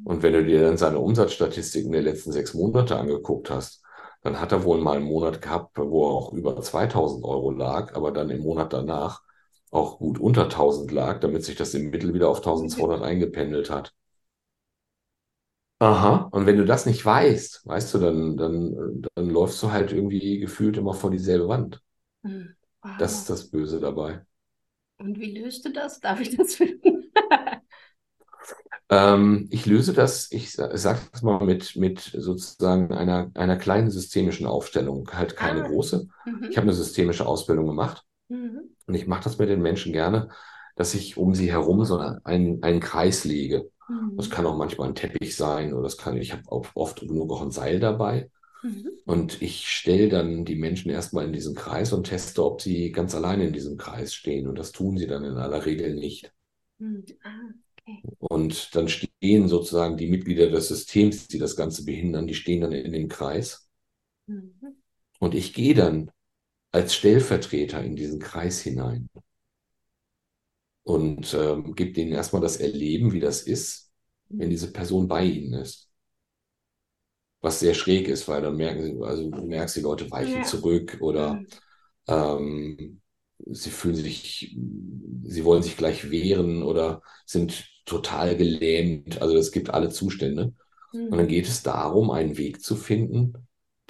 [0.04, 3.82] Und wenn du dir dann seine Umsatzstatistiken der letzten sechs Monate angeguckt hast,
[4.22, 7.94] dann hat er wohl mal einen Monat gehabt, wo er auch über 2000 Euro lag,
[7.94, 9.22] aber dann im Monat danach
[9.70, 13.94] auch gut unter 1000 lag, damit sich das im Mittel wieder auf 1200 eingependelt hat.
[15.78, 19.92] Aha, und wenn du das nicht weißt, weißt du, dann, dann, dann läufst du halt
[19.92, 21.80] irgendwie gefühlt immer vor dieselbe Wand.
[22.24, 22.56] Hm.
[22.82, 22.92] Wow.
[22.98, 24.24] Das ist das Böse dabei.
[24.98, 25.98] Und wie löst du das?
[26.00, 27.10] Darf ich das finden?
[28.88, 33.90] Ähm, ich löse das, ich sa- sag das mal mit, mit sozusagen einer, einer kleinen
[33.90, 35.68] systemischen Aufstellung, halt keine Ah.
[35.68, 36.08] große.
[36.26, 36.44] Mhm.
[36.50, 38.70] Ich habe eine systemische Ausbildung gemacht Mhm.
[38.86, 40.28] und ich mache das mit den Menschen gerne,
[40.76, 43.70] dass ich um sie herum so einen, einen Kreis lege.
[43.88, 44.16] Mhm.
[44.16, 47.42] Das kann auch manchmal ein Teppich sein oder das kann, ich habe oft genug auch
[47.42, 48.30] ein Seil dabei.
[48.62, 48.90] Mhm.
[49.04, 53.14] Und ich stelle dann die Menschen erstmal in diesen Kreis und teste, ob sie ganz
[53.14, 54.46] alleine in diesem Kreis stehen.
[54.46, 56.32] Und das tun sie dann in aller Regel nicht.
[56.78, 57.04] Hm.
[57.22, 58.02] Ah, okay.
[58.18, 62.72] Und dann stehen sozusagen die Mitglieder des Systems, die das Ganze behindern, die stehen dann
[62.72, 63.68] in dem Kreis.
[64.26, 64.52] Mhm.
[65.18, 66.10] Und ich gehe dann
[66.72, 69.08] als Stellvertreter in diesen Kreis hinein
[70.82, 73.92] und ähm, gebe denen erstmal das Erleben, wie das ist,
[74.28, 75.89] wenn diese Person bei ihnen ist.
[77.40, 80.42] Was sehr schräg ist, weil dann merken sie, also du merkst, die Leute weichen Ja.
[80.42, 81.60] zurück oder Mhm.
[82.08, 83.00] ähm,
[83.46, 84.56] sie fühlen sich,
[85.24, 89.20] sie wollen sich gleich wehren oder sind total gelähmt.
[89.22, 90.54] Also es gibt alle Zustände.
[91.08, 91.28] Und dann Mhm.
[91.28, 93.34] geht es darum, einen Weg zu finden,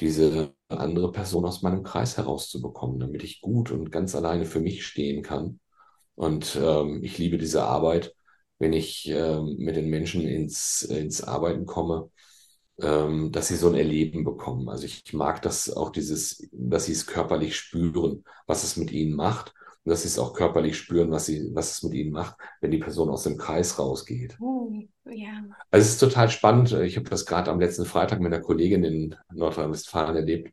[0.00, 4.86] diese andere Person aus meinem Kreis herauszubekommen, damit ich gut und ganz alleine für mich
[4.86, 5.60] stehen kann.
[6.14, 8.14] Und ähm, ich liebe diese Arbeit,
[8.58, 12.10] wenn ich ähm, mit den Menschen ins, ins Arbeiten komme,
[12.82, 14.68] ähm, dass sie so ein Erleben bekommen.
[14.68, 19.14] Also ich mag das auch dieses, dass sie es körperlich spüren, was es mit ihnen
[19.14, 19.54] macht.
[19.84, 22.70] Und dass sie es auch körperlich spüren, was sie, was es mit ihnen macht, wenn
[22.70, 24.36] die Person aus dem Kreis rausgeht.
[25.06, 25.42] Ja.
[25.70, 26.72] Also es ist total spannend.
[26.72, 30.52] Ich habe das gerade am letzten Freitag mit einer Kollegin in Nordrhein-Westfalen erlebt.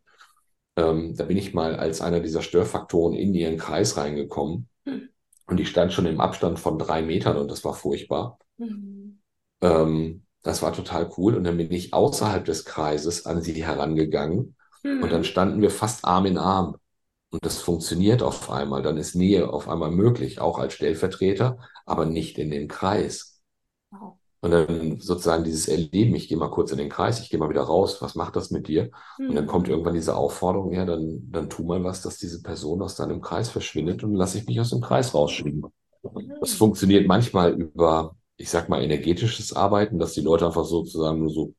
[0.78, 4.70] Ähm, da bin ich mal als einer dieser Störfaktoren in ihren Kreis reingekommen.
[4.86, 5.10] Hm.
[5.48, 8.38] Und ich stand schon im Abstand von drei Metern und das war furchtbar.
[8.58, 9.20] Mhm.
[9.62, 11.36] Ähm, das war total cool.
[11.36, 14.56] Und dann bin ich außerhalb des Kreises an sie herangegangen
[15.00, 15.26] und dann Mhm.
[15.26, 16.78] standen wir fast Arm in Arm.
[17.32, 18.84] Und das funktioniert auf einmal.
[18.84, 23.42] Dann ist Nähe auf einmal möglich, auch als Stellvertreter, aber nicht in den Kreis.
[23.92, 24.18] Wow.
[24.42, 27.50] Und dann sozusagen dieses Erleben, ich gehe mal kurz in den Kreis, ich gehe mal
[27.50, 28.92] wieder raus, was macht das mit dir?
[29.26, 29.72] Und dann kommt Mhm.
[29.72, 33.50] irgendwann diese Aufforderung, ja, dann, dann tu mal was, dass diese Person aus deinem Kreis
[33.50, 35.64] verschwindet und lasse ich mich aus dem Kreis rausschieben.
[36.42, 36.56] Das Mhm.
[36.56, 41.54] funktioniert manchmal über, ich sag mal, energetisches Arbeiten, dass die Leute einfach sozusagen nur so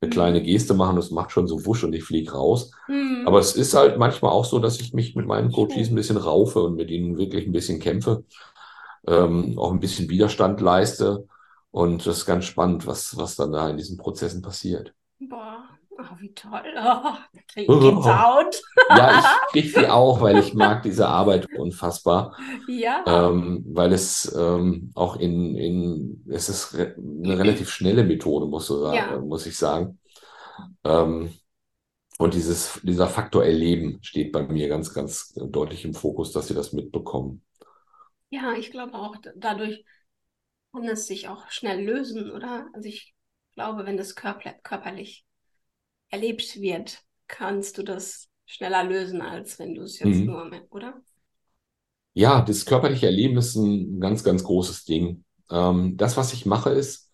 [0.00, 0.42] eine kleine Mhm.
[0.42, 2.72] Geste machen, das macht schon so wusch und ich fliege raus.
[2.88, 3.24] Mhm.
[3.24, 6.16] Aber es ist halt manchmal auch so, dass ich mich mit meinen Coaches ein bisschen
[6.18, 8.24] raufe und mit ihnen wirklich ein bisschen kämpfe,
[9.08, 11.26] ähm, auch ein bisschen Widerstand leiste.
[11.70, 14.94] Und das ist ganz spannend, was, was dann da in diesen Prozessen passiert.
[15.20, 16.62] Boah, oh, wie toll.
[16.78, 17.14] Oh,
[17.48, 17.80] kriege ich.
[17.80, 18.60] Gänsehaut.
[18.88, 22.36] Ja, ich kriege sie auch, weil ich mag diese Arbeit unfassbar,
[22.68, 23.04] Ja.
[23.06, 28.66] ähm, weil es ähm, auch in, in, es ist re eine relativ schnelle Methode, muss,
[28.68, 29.18] so sagen, Ja.
[29.20, 29.98] muss ich sagen.
[30.84, 31.30] Ähm,
[32.18, 36.54] und dieses, dieser Faktor Erleben steht bei mir ganz, ganz deutlich im Fokus, dass sie
[36.54, 37.42] das mitbekommen.
[38.30, 39.84] Ja, ich glaube auch, dadurch
[40.72, 42.68] kann es sich auch schnell lösen, oder?
[42.74, 43.14] Also ich
[43.54, 45.25] glaube, wenn das körper körperlich
[46.10, 50.26] erlebt wird, kannst du das schneller lösen, als wenn du es jetzt Mhm.
[50.26, 51.02] nur mit, oder?
[52.14, 55.24] Ja, das körperliche Erleben ist ein ganz, ganz großes Ding.
[55.50, 57.10] Ähm, das, was ich mache, ist,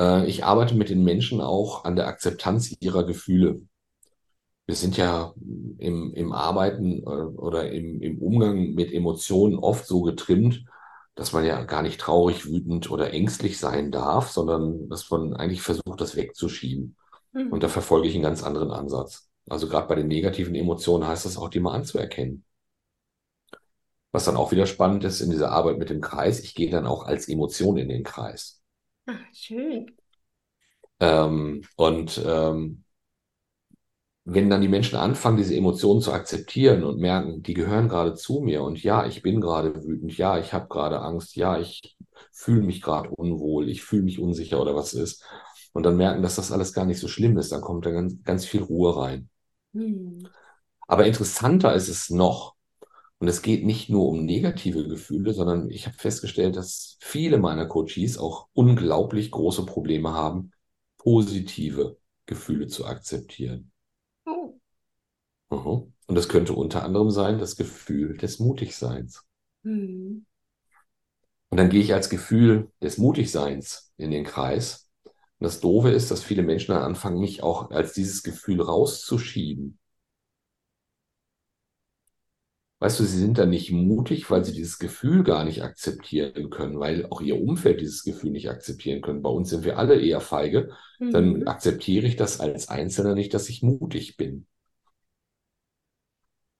[0.00, 3.62] äh, ich arbeite mit den Menschen auch an der Akzeptanz ihrer Gefühle.
[4.66, 5.34] Wir sind ja
[5.78, 10.64] im, im Arbeiten äh, oder im, im Umgang mit Emotionen oft so getrimmt,
[11.14, 15.62] dass man ja gar nicht traurig, wütend oder ängstlich sein darf, sondern dass man eigentlich
[15.62, 16.96] versucht, das wegzuschieben.
[17.32, 17.52] Mhm.
[17.52, 19.28] Und da verfolge ich einen ganz anderen Ansatz.
[19.48, 22.44] Also gerade bei den negativen Emotionen heißt das auch, die mal anzuerkennen.
[24.12, 26.86] Was dann auch wieder spannend ist in dieser Arbeit mit dem Kreis, ich gehe dann
[26.86, 28.62] auch als Emotion in den Kreis.
[29.06, 29.86] Ah, schön.
[31.00, 32.84] Ähm, und ähm,
[34.24, 38.40] wenn dann die Menschen anfangen, diese Emotionen zu akzeptieren und merken, die gehören gerade zu
[38.40, 41.96] mir und ja, ich bin gerade wütend, ja, ich habe gerade Angst, ja, ich
[42.30, 45.24] fühle mich gerade unwohl, ich fühle mich unsicher oder was ist.
[45.72, 48.22] Und dann merken, dass das alles gar nicht so schlimm ist, dann kommt da ganz,
[48.24, 49.30] ganz viel Ruhe rein.
[49.72, 50.28] Mhm.
[50.86, 52.54] Aber interessanter ist es noch,
[53.18, 57.66] und es geht nicht nur um negative Gefühle, sondern ich habe festgestellt, dass viele meiner
[57.66, 60.52] Coaches auch unglaublich große Probleme haben,
[60.98, 63.70] positive Gefühle zu akzeptieren.
[64.26, 64.58] Oh,
[65.50, 65.92] Mhm.
[66.08, 69.24] Und das könnte unter anderem sein, das Gefühl des Mutigseins.
[69.64, 70.24] mhm.
[71.50, 74.81] Und dann gehe ich als Gefühl des Mutigseins in den Kreis.
[75.42, 79.76] Und das Doofe ist, dass viele Menschen dann anfangen, mich auch als dieses Gefühl rauszuschieben.
[82.80, 86.78] Weißt du, sie sind dann nicht mutig, weil sie dieses Gefühl gar nicht akzeptieren können,
[86.80, 89.22] weil auch ihr Umfeld dieses Gefühl nicht akzeptieren können.
[89.22, 90.70] Bei uns sind wir alle eher feige.
[91.10, 91.46] Dann Mhm.
[91.46, 94.46] akzeptiere ich das als Einzelner nicht, dass ich mutig bin.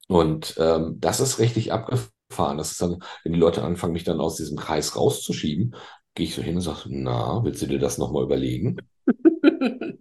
[0.08, 2.58] Und ähm, das ist richtig abgefahren.
[2.58, 5.74] Das ist dann, wenn die Leute anfangen, mich dann aus diesem Kreis rauszuschieben,
[6.14, 8.76] gehe ich so hin und sage, na, willst du dir das nochmal überlegen?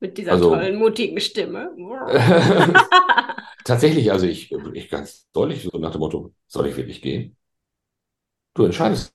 [0.00, 1.70] Mit dieser Also- tollen, mutigen Stimme.
[3.64, 7.36] Tatsächlich, also ich, ich ganz deutlich so nach dem Motto, soll ich wirklich gehen?
[8.54, 9.12] Du entscheidest.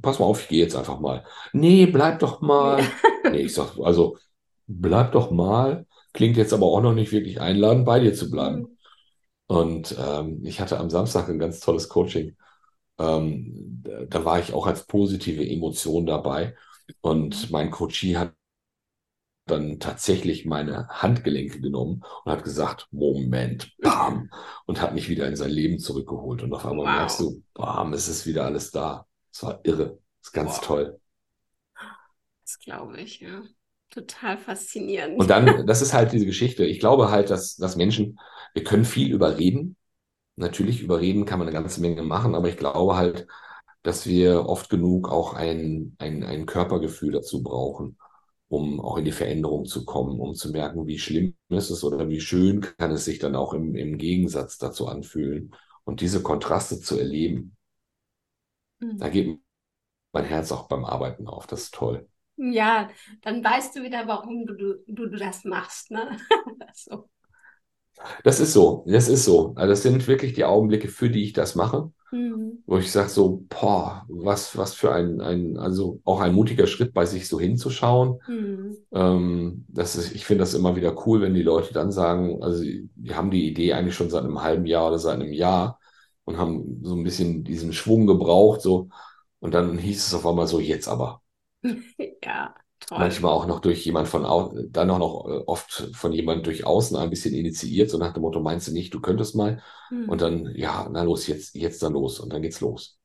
[0.00, 1.24] Pass mal auf, ich gehe jetzt einfach mal.
[1.52, 2.82] Nee, bleib doch mal.
[3.30, 4.16] Nee, ich sag, also
[4.66, 5.86] bleib doch mal.
[6.14, 8.78] Klingt jetzt aber auch noch nicht wirklich einladend, bei dir zu bleiben.
[9.46, 12.36] Und ähm, ich hatte am Samstag ein ganz tolles Coaching.
[13.00, 16.54] Ähm, da war ich auch als positive Emotion dabei.
[17.00, 18.34] Und mein Coachie hat
[19.46, 24.30] dann tatsächlich meine Handgelenke genommen und hat gesagt, Moment, bam,
[24.66, 26.42] und hat mich wieder in sein Leben zurückgeholt.
[26.42, 26.94] Und auf einmal wow.
[26.94, 29.06] merkst du, bam, es ist wieder alles da.
[29.32, 29.98] Es war irre.
[30.20, 30.60] Es ist ganz wow.
[30.60, 31.00] toll.
[32.42, 33.42] Das glaube ich, ja.
[33.90, 35.18] Total faszinierend.
[35.18, 36.64] Und dann, das ist halt diese Geschichte.
[36.64, 38.20] Ich glaube halt, dass, dass Menschen,
[38.54, 39.76] wir können viel überreden.
[40.40, 43.26] Natürlich, überreden kann man eine ganze Menge machen, aber ich glaube halt,
[43.82, 47.96] dass wir oft genug auch ein, ein, ein Körpergefühl dazu brauchen
[48.50, 52.08] um auch in die Veränderung zu kommen, um zu merken, wie schlimm ist es oder
[52.08, 56.80] wie schön kann es sich dann auch im, im Gegensatz dazu anfühlen und diese Kontraste
[56.80, 57.56] zu erleben.
[58.80, 58.98] Mhm.
[58.98, 59.38] Da geht
[60.12, 61.46] mein Herz auch beim Arbeiten auf.
[61.46, 62.08] Das ist toll.
[62.36, 62.90] Ja,
[63.22, 65.92] dann weißt du wieder, warum du, du, du das machst.
[65.92, 66.18] Ne?
[66.74, 67.08] so.
[68.24, 69.52] Das ist so, das ist so.
[69.56, 71.90] Also das sind wirklich die Augenblicke, für die ich das mache.
[72.12, 72.62] Mhm.
[72.66, 76.92] Wo ich sage so, boah, was, was für ein, ein, also auch ein mutiger Schritt
[76.92, 78.20] bei sich so hinzuschauen.
[78.26, 78.76] Mhm.
[78.92, 82.62] Ähm, das ist, ich finde das immer wieder cool, wenn die Leute dann sagen, also
[82.62, 85.78] die haben die Idee eigentlich schon seit einem halben Jahr oder seit einem Jahr
[86.24, 88.88] und haben so ein bisschen diesen Schwung gebraucht, so.
[89.40, 91.22] Und dann hieß es auf einmal so, jetzt aber.
[92.24, 92.54] ja.
[92.86, 92.98] Toll.
[92.98, 96.64] Manchmal auch noch durch jemand von außen, dann auch noch äh, oft von jemand durch
[96.64, 99.62] außen ein bisschen initiiert, so nach dem Motto, meinst du nicht, du könntest mal?
[99.88, 100.08] Hm.
[100.08, 102.20] Und dann, ja, na los, jetzt, jetzt dann los.
[102.20, 102.98] Und dann geht's los.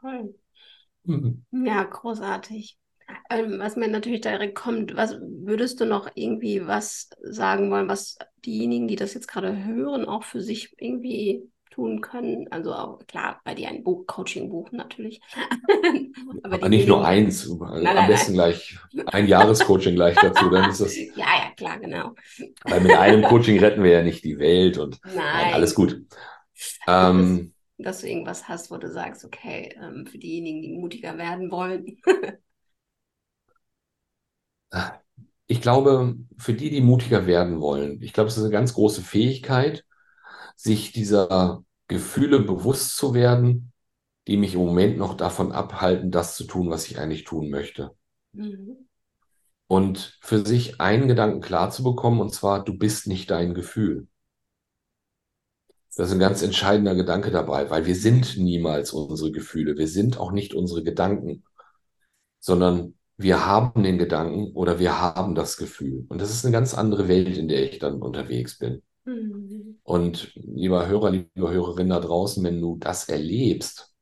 [0.00, 0.34] Toll.
[1.04, 1.44] Mhm.
[1.50, 2.78] Ja, großartig.
[3.30, 8.18] Ähm, was mir natürlich direkt kommt, was würdest du noch irgendwie was sagen wollen, was
[8.44, 12.46] diejenigen, die das jetzt gerade hören, auch für sich irgendwie tun können.
[12.50, 15.20] Also auch, klar, bei dir ein Buch, Coaching buchen natürlich.
[16.42, 18.52] Aber, Aber nicht nur eins, nein, am nein, besten nein.
[18.52, 20.96] gleich ein Jahrescoaching gleich dazu, dann ist das.
[21.16, 22.14] Ja, ja, klar, genau.
[22.64, 26.02] Weil mit einem Coaching retten wir ja nicht die Welt und alles gut.
[26.86, 31.18] Ähm, dass, dass, du irgendwas hast, wo du sagst, okay, ähm, für diejenigen, die mutiger
[31.18, 31.98] werden wollen.
[35.46, 39.02] ich glaube, für die, die mutiger werden wollen, ich glaube, es ist eine ganz große
[39.02, 39.84] Fähigkeit,
[40.56, 43.72] sich dieser Gefühle bewusst zu werden,
[44.26, 47.90] die mich im Moment noch davon abhalten, das zu tun, was ich eigentlich tun möchte.
[48.32, 48.88] Mhm.
[49.66, 54.06] Und für sich einen Gedanken klar zu bekommen, und zwar, du bist nicht dein Gefühl.
[55.96, 59.76] Das ist ein ganz entscheidender Gedanke dabei, weil wir sind niemals unsere Gefühle.
[59.76, 61.44] Wir sind auch nicht unsere Gedanken,
[62.38, 66.06] sondern wir haben den Gedanken oder wir haben das Gefühl.
[66.08, 68.82] Und das ist eine ganz andere Welt, in der ich dann unterwegs bin.
[69.04, 69.61] Mhm.
[69.84, 73.92] Und lieber Hörer, liebe Hörerin da draußen, wenn du das erlebst,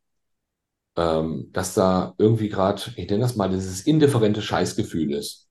[0.97, 5.49] ähm, dass da irgendwie gerade, ich nenne das mal, dieses indifferente Scheißgefühl ist,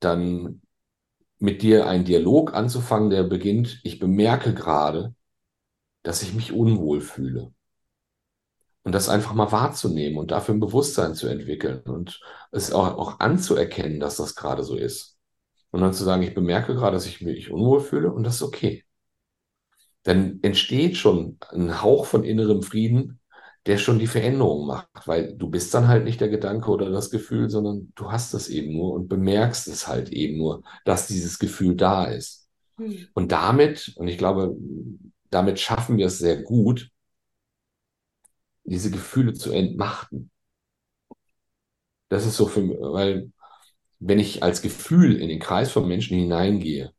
[0.00, 0.62] dann
[1.38, 5.14] mit dir einen Dialog anzufangen, der beginnt, ich bemerke gerade,
[6.02, 7.52] dass ich mich unwohl fühle.
[8.82, 12.20] Und das einfach mal wahrzunehmen und dafür ein Bewusstsein zu entwickeln und
[12.52, 15.17] es auch, auch anzuerkennen, dass das gerade so ist.
[15.70, 18.42] Und dann zu sagen, ich bemerke gerade, dass ich mich unwohl fühle und das ist
[18.42, 18.84] okay.
[20.02, 23.20] Dann entsteht schon ein Hauch von innerem Frieden,
[23.66, 27.10] der schon die Veränderung macht, weil du bist dann halt nicht der Gedanke oder das
[27.10, 31.38] Gefühl, sondern du hast es eben nur und bemerkst es halt eben nur, dass dieses
[31.38, 32.48] Gefühl da ist.
[32.78, 33.08] Hm.
[33.12, 34.56] Und damit, und ich glaube,
[35.28, 36.90] damit schaffen wir es sehr gut,
[38.64, 40.30] diese Gefühle zu entmachten.
[42.08, 43.32] Das ist so für mich, weil
[44.00, 46.92] wenn ich als Gefühl in den Kreis von Menschen hineingehe,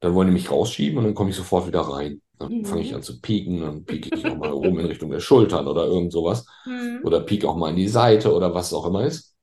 [0.00, 2.22] dann wollen die mich rausschieben und dann komme ich sofort wieder rein.
[2.38, 2.64] Dann mhm.
[2.64, 5.68] fange ich an zu pieken, dann pieke ich auch mal rum in Richtung der Schultern
[5.68, 6.46] oder irgend sowas.
[6.64, 7.00] Mhm.
[7.04, 9.36] Oder pieke auch mal in die Seite oder was es auch immer ist.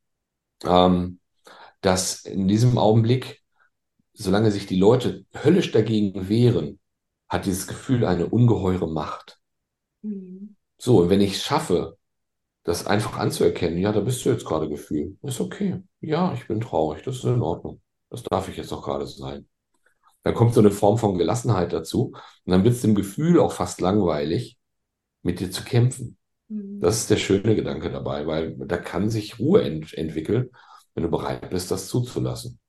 [0.64, 1.20] Ähm,
[1.82, 3.44] dass in diesem Augenblick,
[4.14, 6.80] solange sich die Leute höllisch dagegen wehren,
[7.30, 9.40] hat dieses Gefühl eine ungeheure Macht.
[10.02, 10.56] Mhm.
[10.80, 11.98] So, und wenn ich es schaffe,
[12.64, 15.84] das einfach anzuerkennen, ja, da bist du jetzt gerade Gefühl, ist okay.
[16.02, 17.82] Ja, ich bin traurig, das ist in Ordnung.
[18.10, 19.48] Das darf ich jetzt auch gerade sein.
[20.24, 22.14] Dann kommt so eine Form von Gelassenheit dazu
[22.46, 24.58] und dann wird es dem Gefühl auch fast langweilig,
[25.24, 26.18] mit dir zu kämpfen.
[26.50, 26.80] Mhm.
[26.80, 30.50] Das ist der schöne Gedanke dabei, weil da kann sich Ruhe ent entwickeln,
[30.94, 32.60] wenn du bereit bist, das zuzulassen.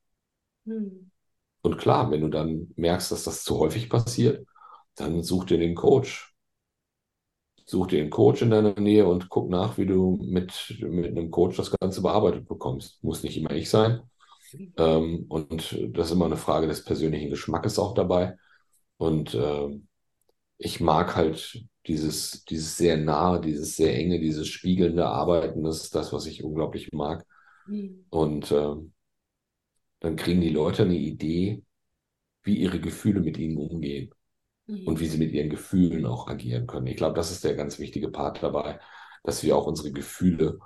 [0.64, 1.10] Mhm.
[1.62, 4.46] Und klar, wenn du dann merkst, dass das zu häufig passiert,
[4.94, 6.27] dann such dir den Coach,
[7.68, 11.30] such dir einen Coach in deiner Nähe und guck nach, wie du mit, mit einem
[11.30, 13.02] Coach das Ganze bearbeitet bekommst.
[13.04, 14.00] Muss nicht immer ich sein.
[14.78, 18.36] Ähm, und das ist immer eine Frage des persönlichen Geschmackes auch dabei.
[18.96, 19.68] Und äh,
[20.56, 25.62] ich mag halt dieses, dieses sehr nahe, dieses sehr enge, dieses spiegelnde Arbeiten.
[25.62, 27.26] Das ist das, was ich unglaublich mag.
[28.08, 28.76] Und äh,
[30.00, 31.62] dann kriegen die Leute eine Idee,
[32.42, 34.10] wie ihre Gefühle mit ihnen umgehen.
[34.68, 34.86] Mhm.
[34.86, 36.86] und wie sie mit ihren Gefühlen auch agieren können.
[36.86, 38.78] Ich glaube, das ist der ganz wichtige Part dabei,
[39.24, 40.60] dass wir auch unsere Gefühle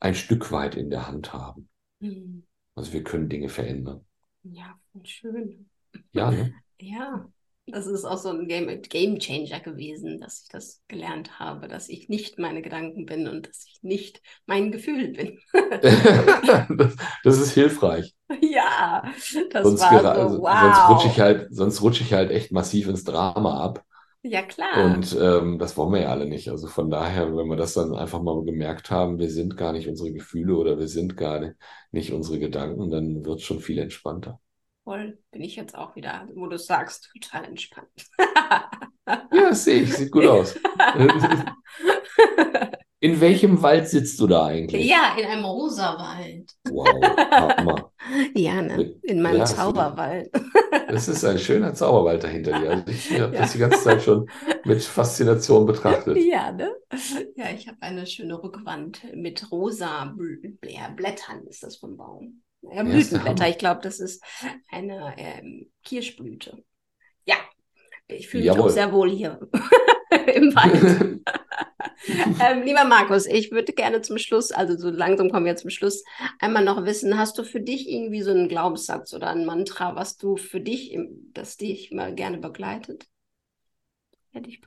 [0.00, 1.68] ein Stück weit in der Hand haben.
[2.00, 2.46] Mhm.
[2.74, 4.06] Also wir können Dinge verändern.
[4.44, 5.68] Ja, schön.
[6.12, 6.54] Ja, ne?
[6.80, 7.28] Ja,
[7.66, 11.88] das ist auch so ein Game, Game Changer gewesen, dass ich das gelernt habe, dass
[11.88, 15.38] ich nicht meine Gedanken bin und dass ich nicht mein Gefühl bin.
[16.78, 18.14] das, das, ist hilfreich.
[18.42, 19.02] Ja,
[19.50, 20.60] das sonst war so, also, wow.
[20.60, 23.84] Sonst rutsche ich halt, sonst rutsche ich halt echt massiv ins Drama ab.
[24.22, 24.84] Ja, klar.
[24.84, 26.50] Und ähm, das wollen wir ja alle nicht.
[26.50, 29.88] Also von daher, wenn wir das dann einfach mal gemerkt haben, wir sind gar nicht
[29.88, 31.40] unsere Gefühle oder wir sind gar
[31.90, 34.40] nicht unsere Gedanken, dann wird es schon viel entspannter
[34.88, 37.90] voll bin ich jetzt auch wieder, wo du sagst, total entspannt.
[39.34, 40.58] ja, sehe ich, sieht gut aus.
[43.00, 44.86] In welchem Wald sitzt du da eigentlich?
[44.86, 46.52] Ja, in einem rosa Wald.
[46.68, 46.88] Wow,
[47.30, 47.92] Hammer.
[48.34, 48.96] Ja, ne?
[49.02, 50.30] in meinem ja, Zauberwald.
[50.88, 52.70] Das ist ein schöner Zauberwald dahinter dir.
[52.70, 53.42] Also ich habe ja.
[53.42, 54.28] das die ganze Zeit schon
[54.64, 56.16] mit Faszination betrachtet.
[56.16, 56.74] Ja, ne?
[57.36, 60.14] Ja, ich habe eine schöne Rückwand mit rosa
[60.96, 62.42] Blättern, ist das vom Baum.
[62.62, 63.48] Ja, Blütenblätter.
[63.48, 64.22] Ich glaube, das ist
[64.70, 66.64] eine ähm, Kirschblüte.
[67.26, 67.36] Ja,
[68.06, 69.40] ich fühle mich auch sehr wohl hier
[70.34, 71.20] im Wald.
[72.40, 76.04] ähm, lieber Markus, ich würde gerne zum Schluss, also so langsam kommen wir zum Schluss,
[76.38, 80.16] einmal noch wissen, hast du für dich irgendwie so einen Glaubenssatz oder ein Mantra, was
[80.16, 80.98] du für dich,
[81.32, 83.06] das dich mal gerne begleitet?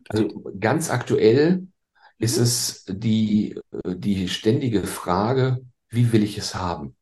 [0.09, 0.27] Also
[0.59, 1.71] ganz aktuell mhm.
[2.19, 6.95] ist es die, die ständige Frage, wie will ich es haben?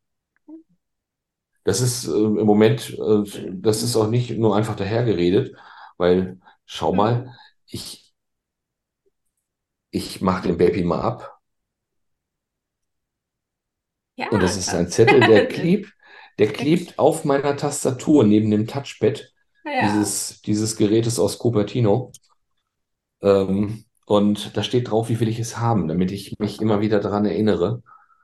[1.64, 5.54] Das ist äh, im Moment, äh, das ist auch nicht nur einfach dahergeredet,
[5.98, 7.36] weil schau mal,
[7.66, 8.09] ich,
[9.90, 11.38] ich mache den Baby mal ab.
[14.16, 15.92] Ja, Und das ist ein Zettel, der klebt,
[16.38, 19.32] der klebt auf meiner Tastatur neben dem Touchpad
[19.64, 19.82] ja.
[19.82, 22.12] dieses, dieses Gerätes aus Cupertino.
[23.22, 27.00] Ähm, und da steht drauf, wie will ich es haben, damit ich mich immer wieder
[27.00, 27.82] daran erinnere.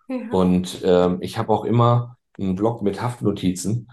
[0.09, 0.31] Ja.
[0.31, 3.91] Und ähm, ich habe auch immer einen Blog mit Haftnotizen,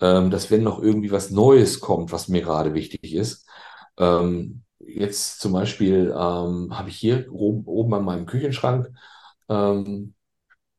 [0.00, 3.48] ähm, dass wenn noch irgendwie was Neues kommt, was mir gerade wichtig ist,
[3.98, 4.63] ähm,
[4.94, 8.90] jetzt zum Beispiel ähm, habe ich hier oben, oben an meinem Küchenschrank
[9.48, 10.14] ähm,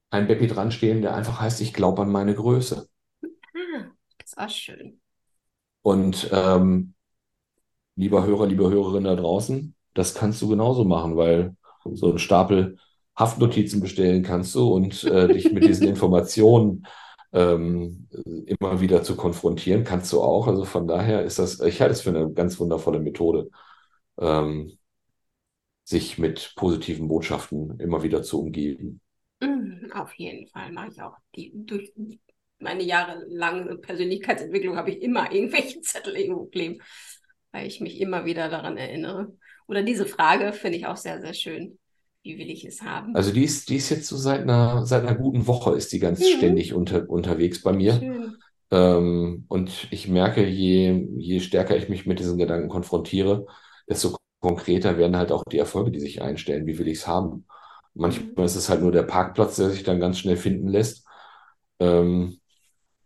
[0.10, 2.88] ein Bepi dran stehen, der einfach heißt, ich glaube an meine Größe.
[3.24, 5.02] Ah, das ist auch schön.
[5.82, 6.94] Und ähm,
[7.96, 11.56] lieber Hörer, liebe Hörerin da draußen, das kannst du genauso machen, weil
[11.94, 12.78] so ein Stapel
[13.16, 16.86] Haftnotizen bestellen kannst du und äh, dich mit diesen Informationen
[17.32, 18.08] ähm,
[18.46, 20.48] immer wieder zu konfrontieren, kannst du auch.
[20.48, 23.50] Also von daher ist das, ich halte es für eine ganz wundervolle Methode,
[24.20, 24.78] ähm,
[25.84, 29.02] sich mit positiven Botschaften immer wieder zu umgeben.
[29.42, 31.16] Mhm, auf jeden Fall mache ich auch.
[31.36, 31.94] Die, durch
[32.60, 36.82] meine jahrelange Persönlichkeitsentwicklung habe ich immer irgendwelche Zettel irgendwo kleben,
[37.52, 39.34] weil ich mich immer wieder daran erinnere.
[39.68, 41.78] Oder diese Frage finde ich auch sehr, sehr schön.
[42.24, 43.16] Wie will ich es haben?
[43.16, 46.00] Also die ist, die ist jetzt so seit einer, seit einer guten Woche ist die
[46.00, 46.38] ganz mhm.
[46.38, 47.94] ständig unter, unterwegs bei mir.
[47.94, 48.38] Schön.
[48.72, 53.46] Ähm, und ich merke, je, je stärker ich mich mit diesen Gedanken konfrontiere,
[53.90, 56.68] desto konkreter werden halt auch die Erfolge, die sich einstellen.
[56.68, 57.46] Wie will ich es haben?
[57.94, 58.44] Manchmal mhm.
[58.44, 61.06] ist es halt nur der Parkplatz, der sich dann ganz schnell finden lässt.
[61.80, 62.40] Ähm,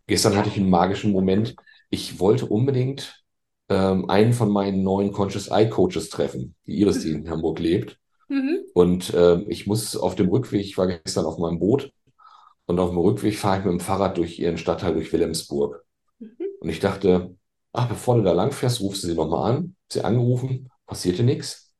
[0.06, 1.54] gestern hatte ich einen magischen Moment.
[1.88, 3.24] Ich wollte unbedingt
[3.68, 7.98] ähm, einen von meinen neuen Conscious Eye Coaches treffen, die Iris, die in Hamburg lebt.
[8.28, 8.60] Mhm.
[8.74, 11.92] Und äh, ich muss auf dem Rückweg, ich war gestern auf meinem Boot
[12.66, 15.84] und auf dem Rückweg fahre ich mit dem Fahrrad durch ihren Stadtteil, durch Wilhelmsburg.
[16.18, 16.36] Mhm.
[16.60, 17.36] Und ich dachte,
[17.72, 19.76] ach, bevor du da lang fährst, rufst du sie nochmal an.
[19.88, 21.74] Sie angerufen, passierte nichts.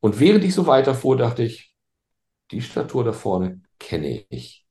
[0.00, 1.74] Und während ich so weiterfuhr, dachte ich,
[2.50, 4.64] die Statur da vorne kenne ich.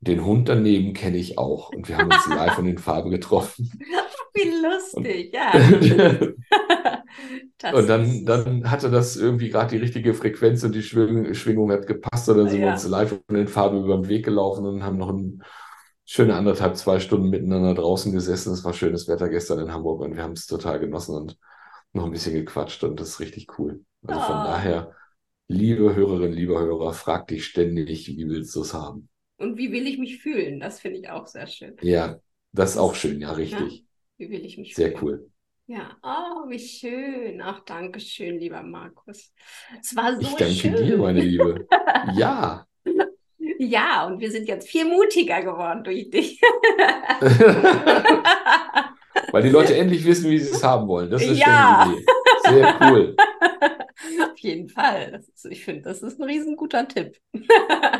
[0.00, 1.70] Den Hund daneben kenne ich auch.
[1.70, 3.70] Und wir haben uns live in Farbe getroffen.
[4.34, 5.84] Wie lustig, und,
[7.62, 7.72] ja.
[7.72, 11.86] und dann, dann hatte das irgendwie gerade die richtige Frequenz und die Schwing Schwingung hat
[11.86, 12.28] gepasst.
[12.28, 12.66] Und dann sind ja.
[12.66, 15.42] wir uns live in Farbe über den Weg gelaufen und haben noch ein
[16.06, 18.52] schöne anderthalb, zwei Stunden miteinander draußen gesessen.
[18.52, 21.36] Es war schönes Wetter gestern in Hamburg und wir haben es total genossen und
[21.92, 23.84] noch ein bisschen gequatscht und das ist richtig cool.
[24.06, 24.44] Also von oh.
[24.44, 24.94] daher,
[25.48, 29.08] liebe Hörerinnen, liebe Hörer, frag dich ständig, wie willst du es haben?
[29.38, 30.60] Und wie will ich mich fühlen?
[30.60, 31.76] Das finde ich auch sehr schön.
[31.82, 32.20] Ja,
[32.52, 33.80] das ist auch schön, ja, richtig.
[33.80, 33.84] Ja,
[34.18, 35.00] wie will ich mich sehr fühlen?
[35.00, 35.30] Sehr cool.
[35.68, 37.40] Ja, oh, wie schön.
[37.42, 39.32] Ach, danke schön, lieber Markus.
[39.80, 40.76] Es war so Ich danke schön.
[40.76, 41.66] dir, meine Liebe.
[42.14, 42.64] Ja.
[43.58, 46.40] Ja, und wir sind jetzt viel mutiger geworden durch dich.
[49.32, 51.10] Weil die Leute endlich wissen, wie sie es haben wollen.
[51.10, 51.90] Das ist ja.
[51.90, 52.04] Idee.
[52.48, 53.16] Sehr cool.
[54.22, 55.22] Auf jeden Fall.
[55.34, 57.16] Ist, ich finde, das ist ein riesenguter Tipp.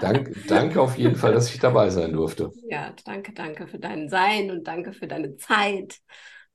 [0.01, 2.53] Dank, danke auf jeden Fall, dass ich dabei sein durfte.
[2.69, 5.99] Ja, danke, danke für dein Sein und danke für deine Zeit.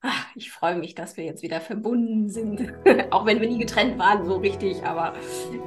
[0.01, 2.73] Ach, ich freue mich, dass wir jetzt wieder verbunden sind.
[3.11, 4.83] Auch wenn wir nie getrennt waren, so richtig.
[4.83, 5.13] Aber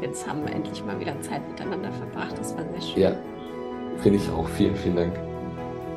[0.03, 2.37] jetzt haben wir endlich mal wieder Zeit miteinander verbracht.
[2.39, 3.03] Das war sehr schön.
[3.03, 3.13] Ja,
[3.99, 4.49] finde ich auch.
[4.49, 5.15] Vielen, vielen Dank.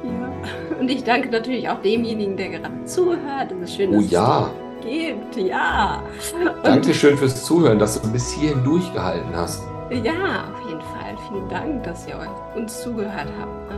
[0.03, 0.77] Ja.
[0.79, 3.51] Und ich danke natürlich auch demjenigen, der gerade zuhört.
[3.51, 5.35] Es ist schön, Oh dass ja, es gibt.
[5.37, 6.03] Ja.
[6.33, 9.63] Und Dankeschön fürs Zuhören, dass du bis hierhin durchgehalten hast.
[9.91, 11.17] ja, auf jeden Fall.
[11.29, 12.19] Vielen Dank, dass ihr
[12.55, 13.73] uns zugehört habt.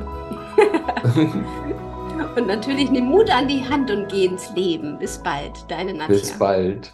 [2.35, 4.97] Und natürlich nimm Mut an die Hand und geh ins Leben.
[4.99, 6.07] Bis bald, deine Nadja.
[6.07, 6.93] Bis bald.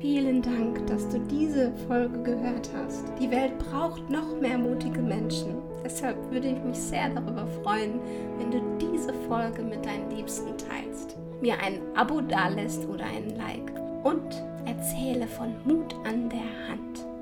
[0.00, 3.04] Vielen Dank, dass du diese Folge gehört hast.
[3.20, 5.73] Die Welt braucht noch mehr mutige Menschen.
[5.84, 8.00] Deshalb würde ich mich sehr darüber freuen,
[8.38, 13.72] wenn du diese Folge mit deinen Liebsten teilst, mir ein Abo dalässt oder ein Like
[14.02, 17.13] und erzähle von Mut an der Hand.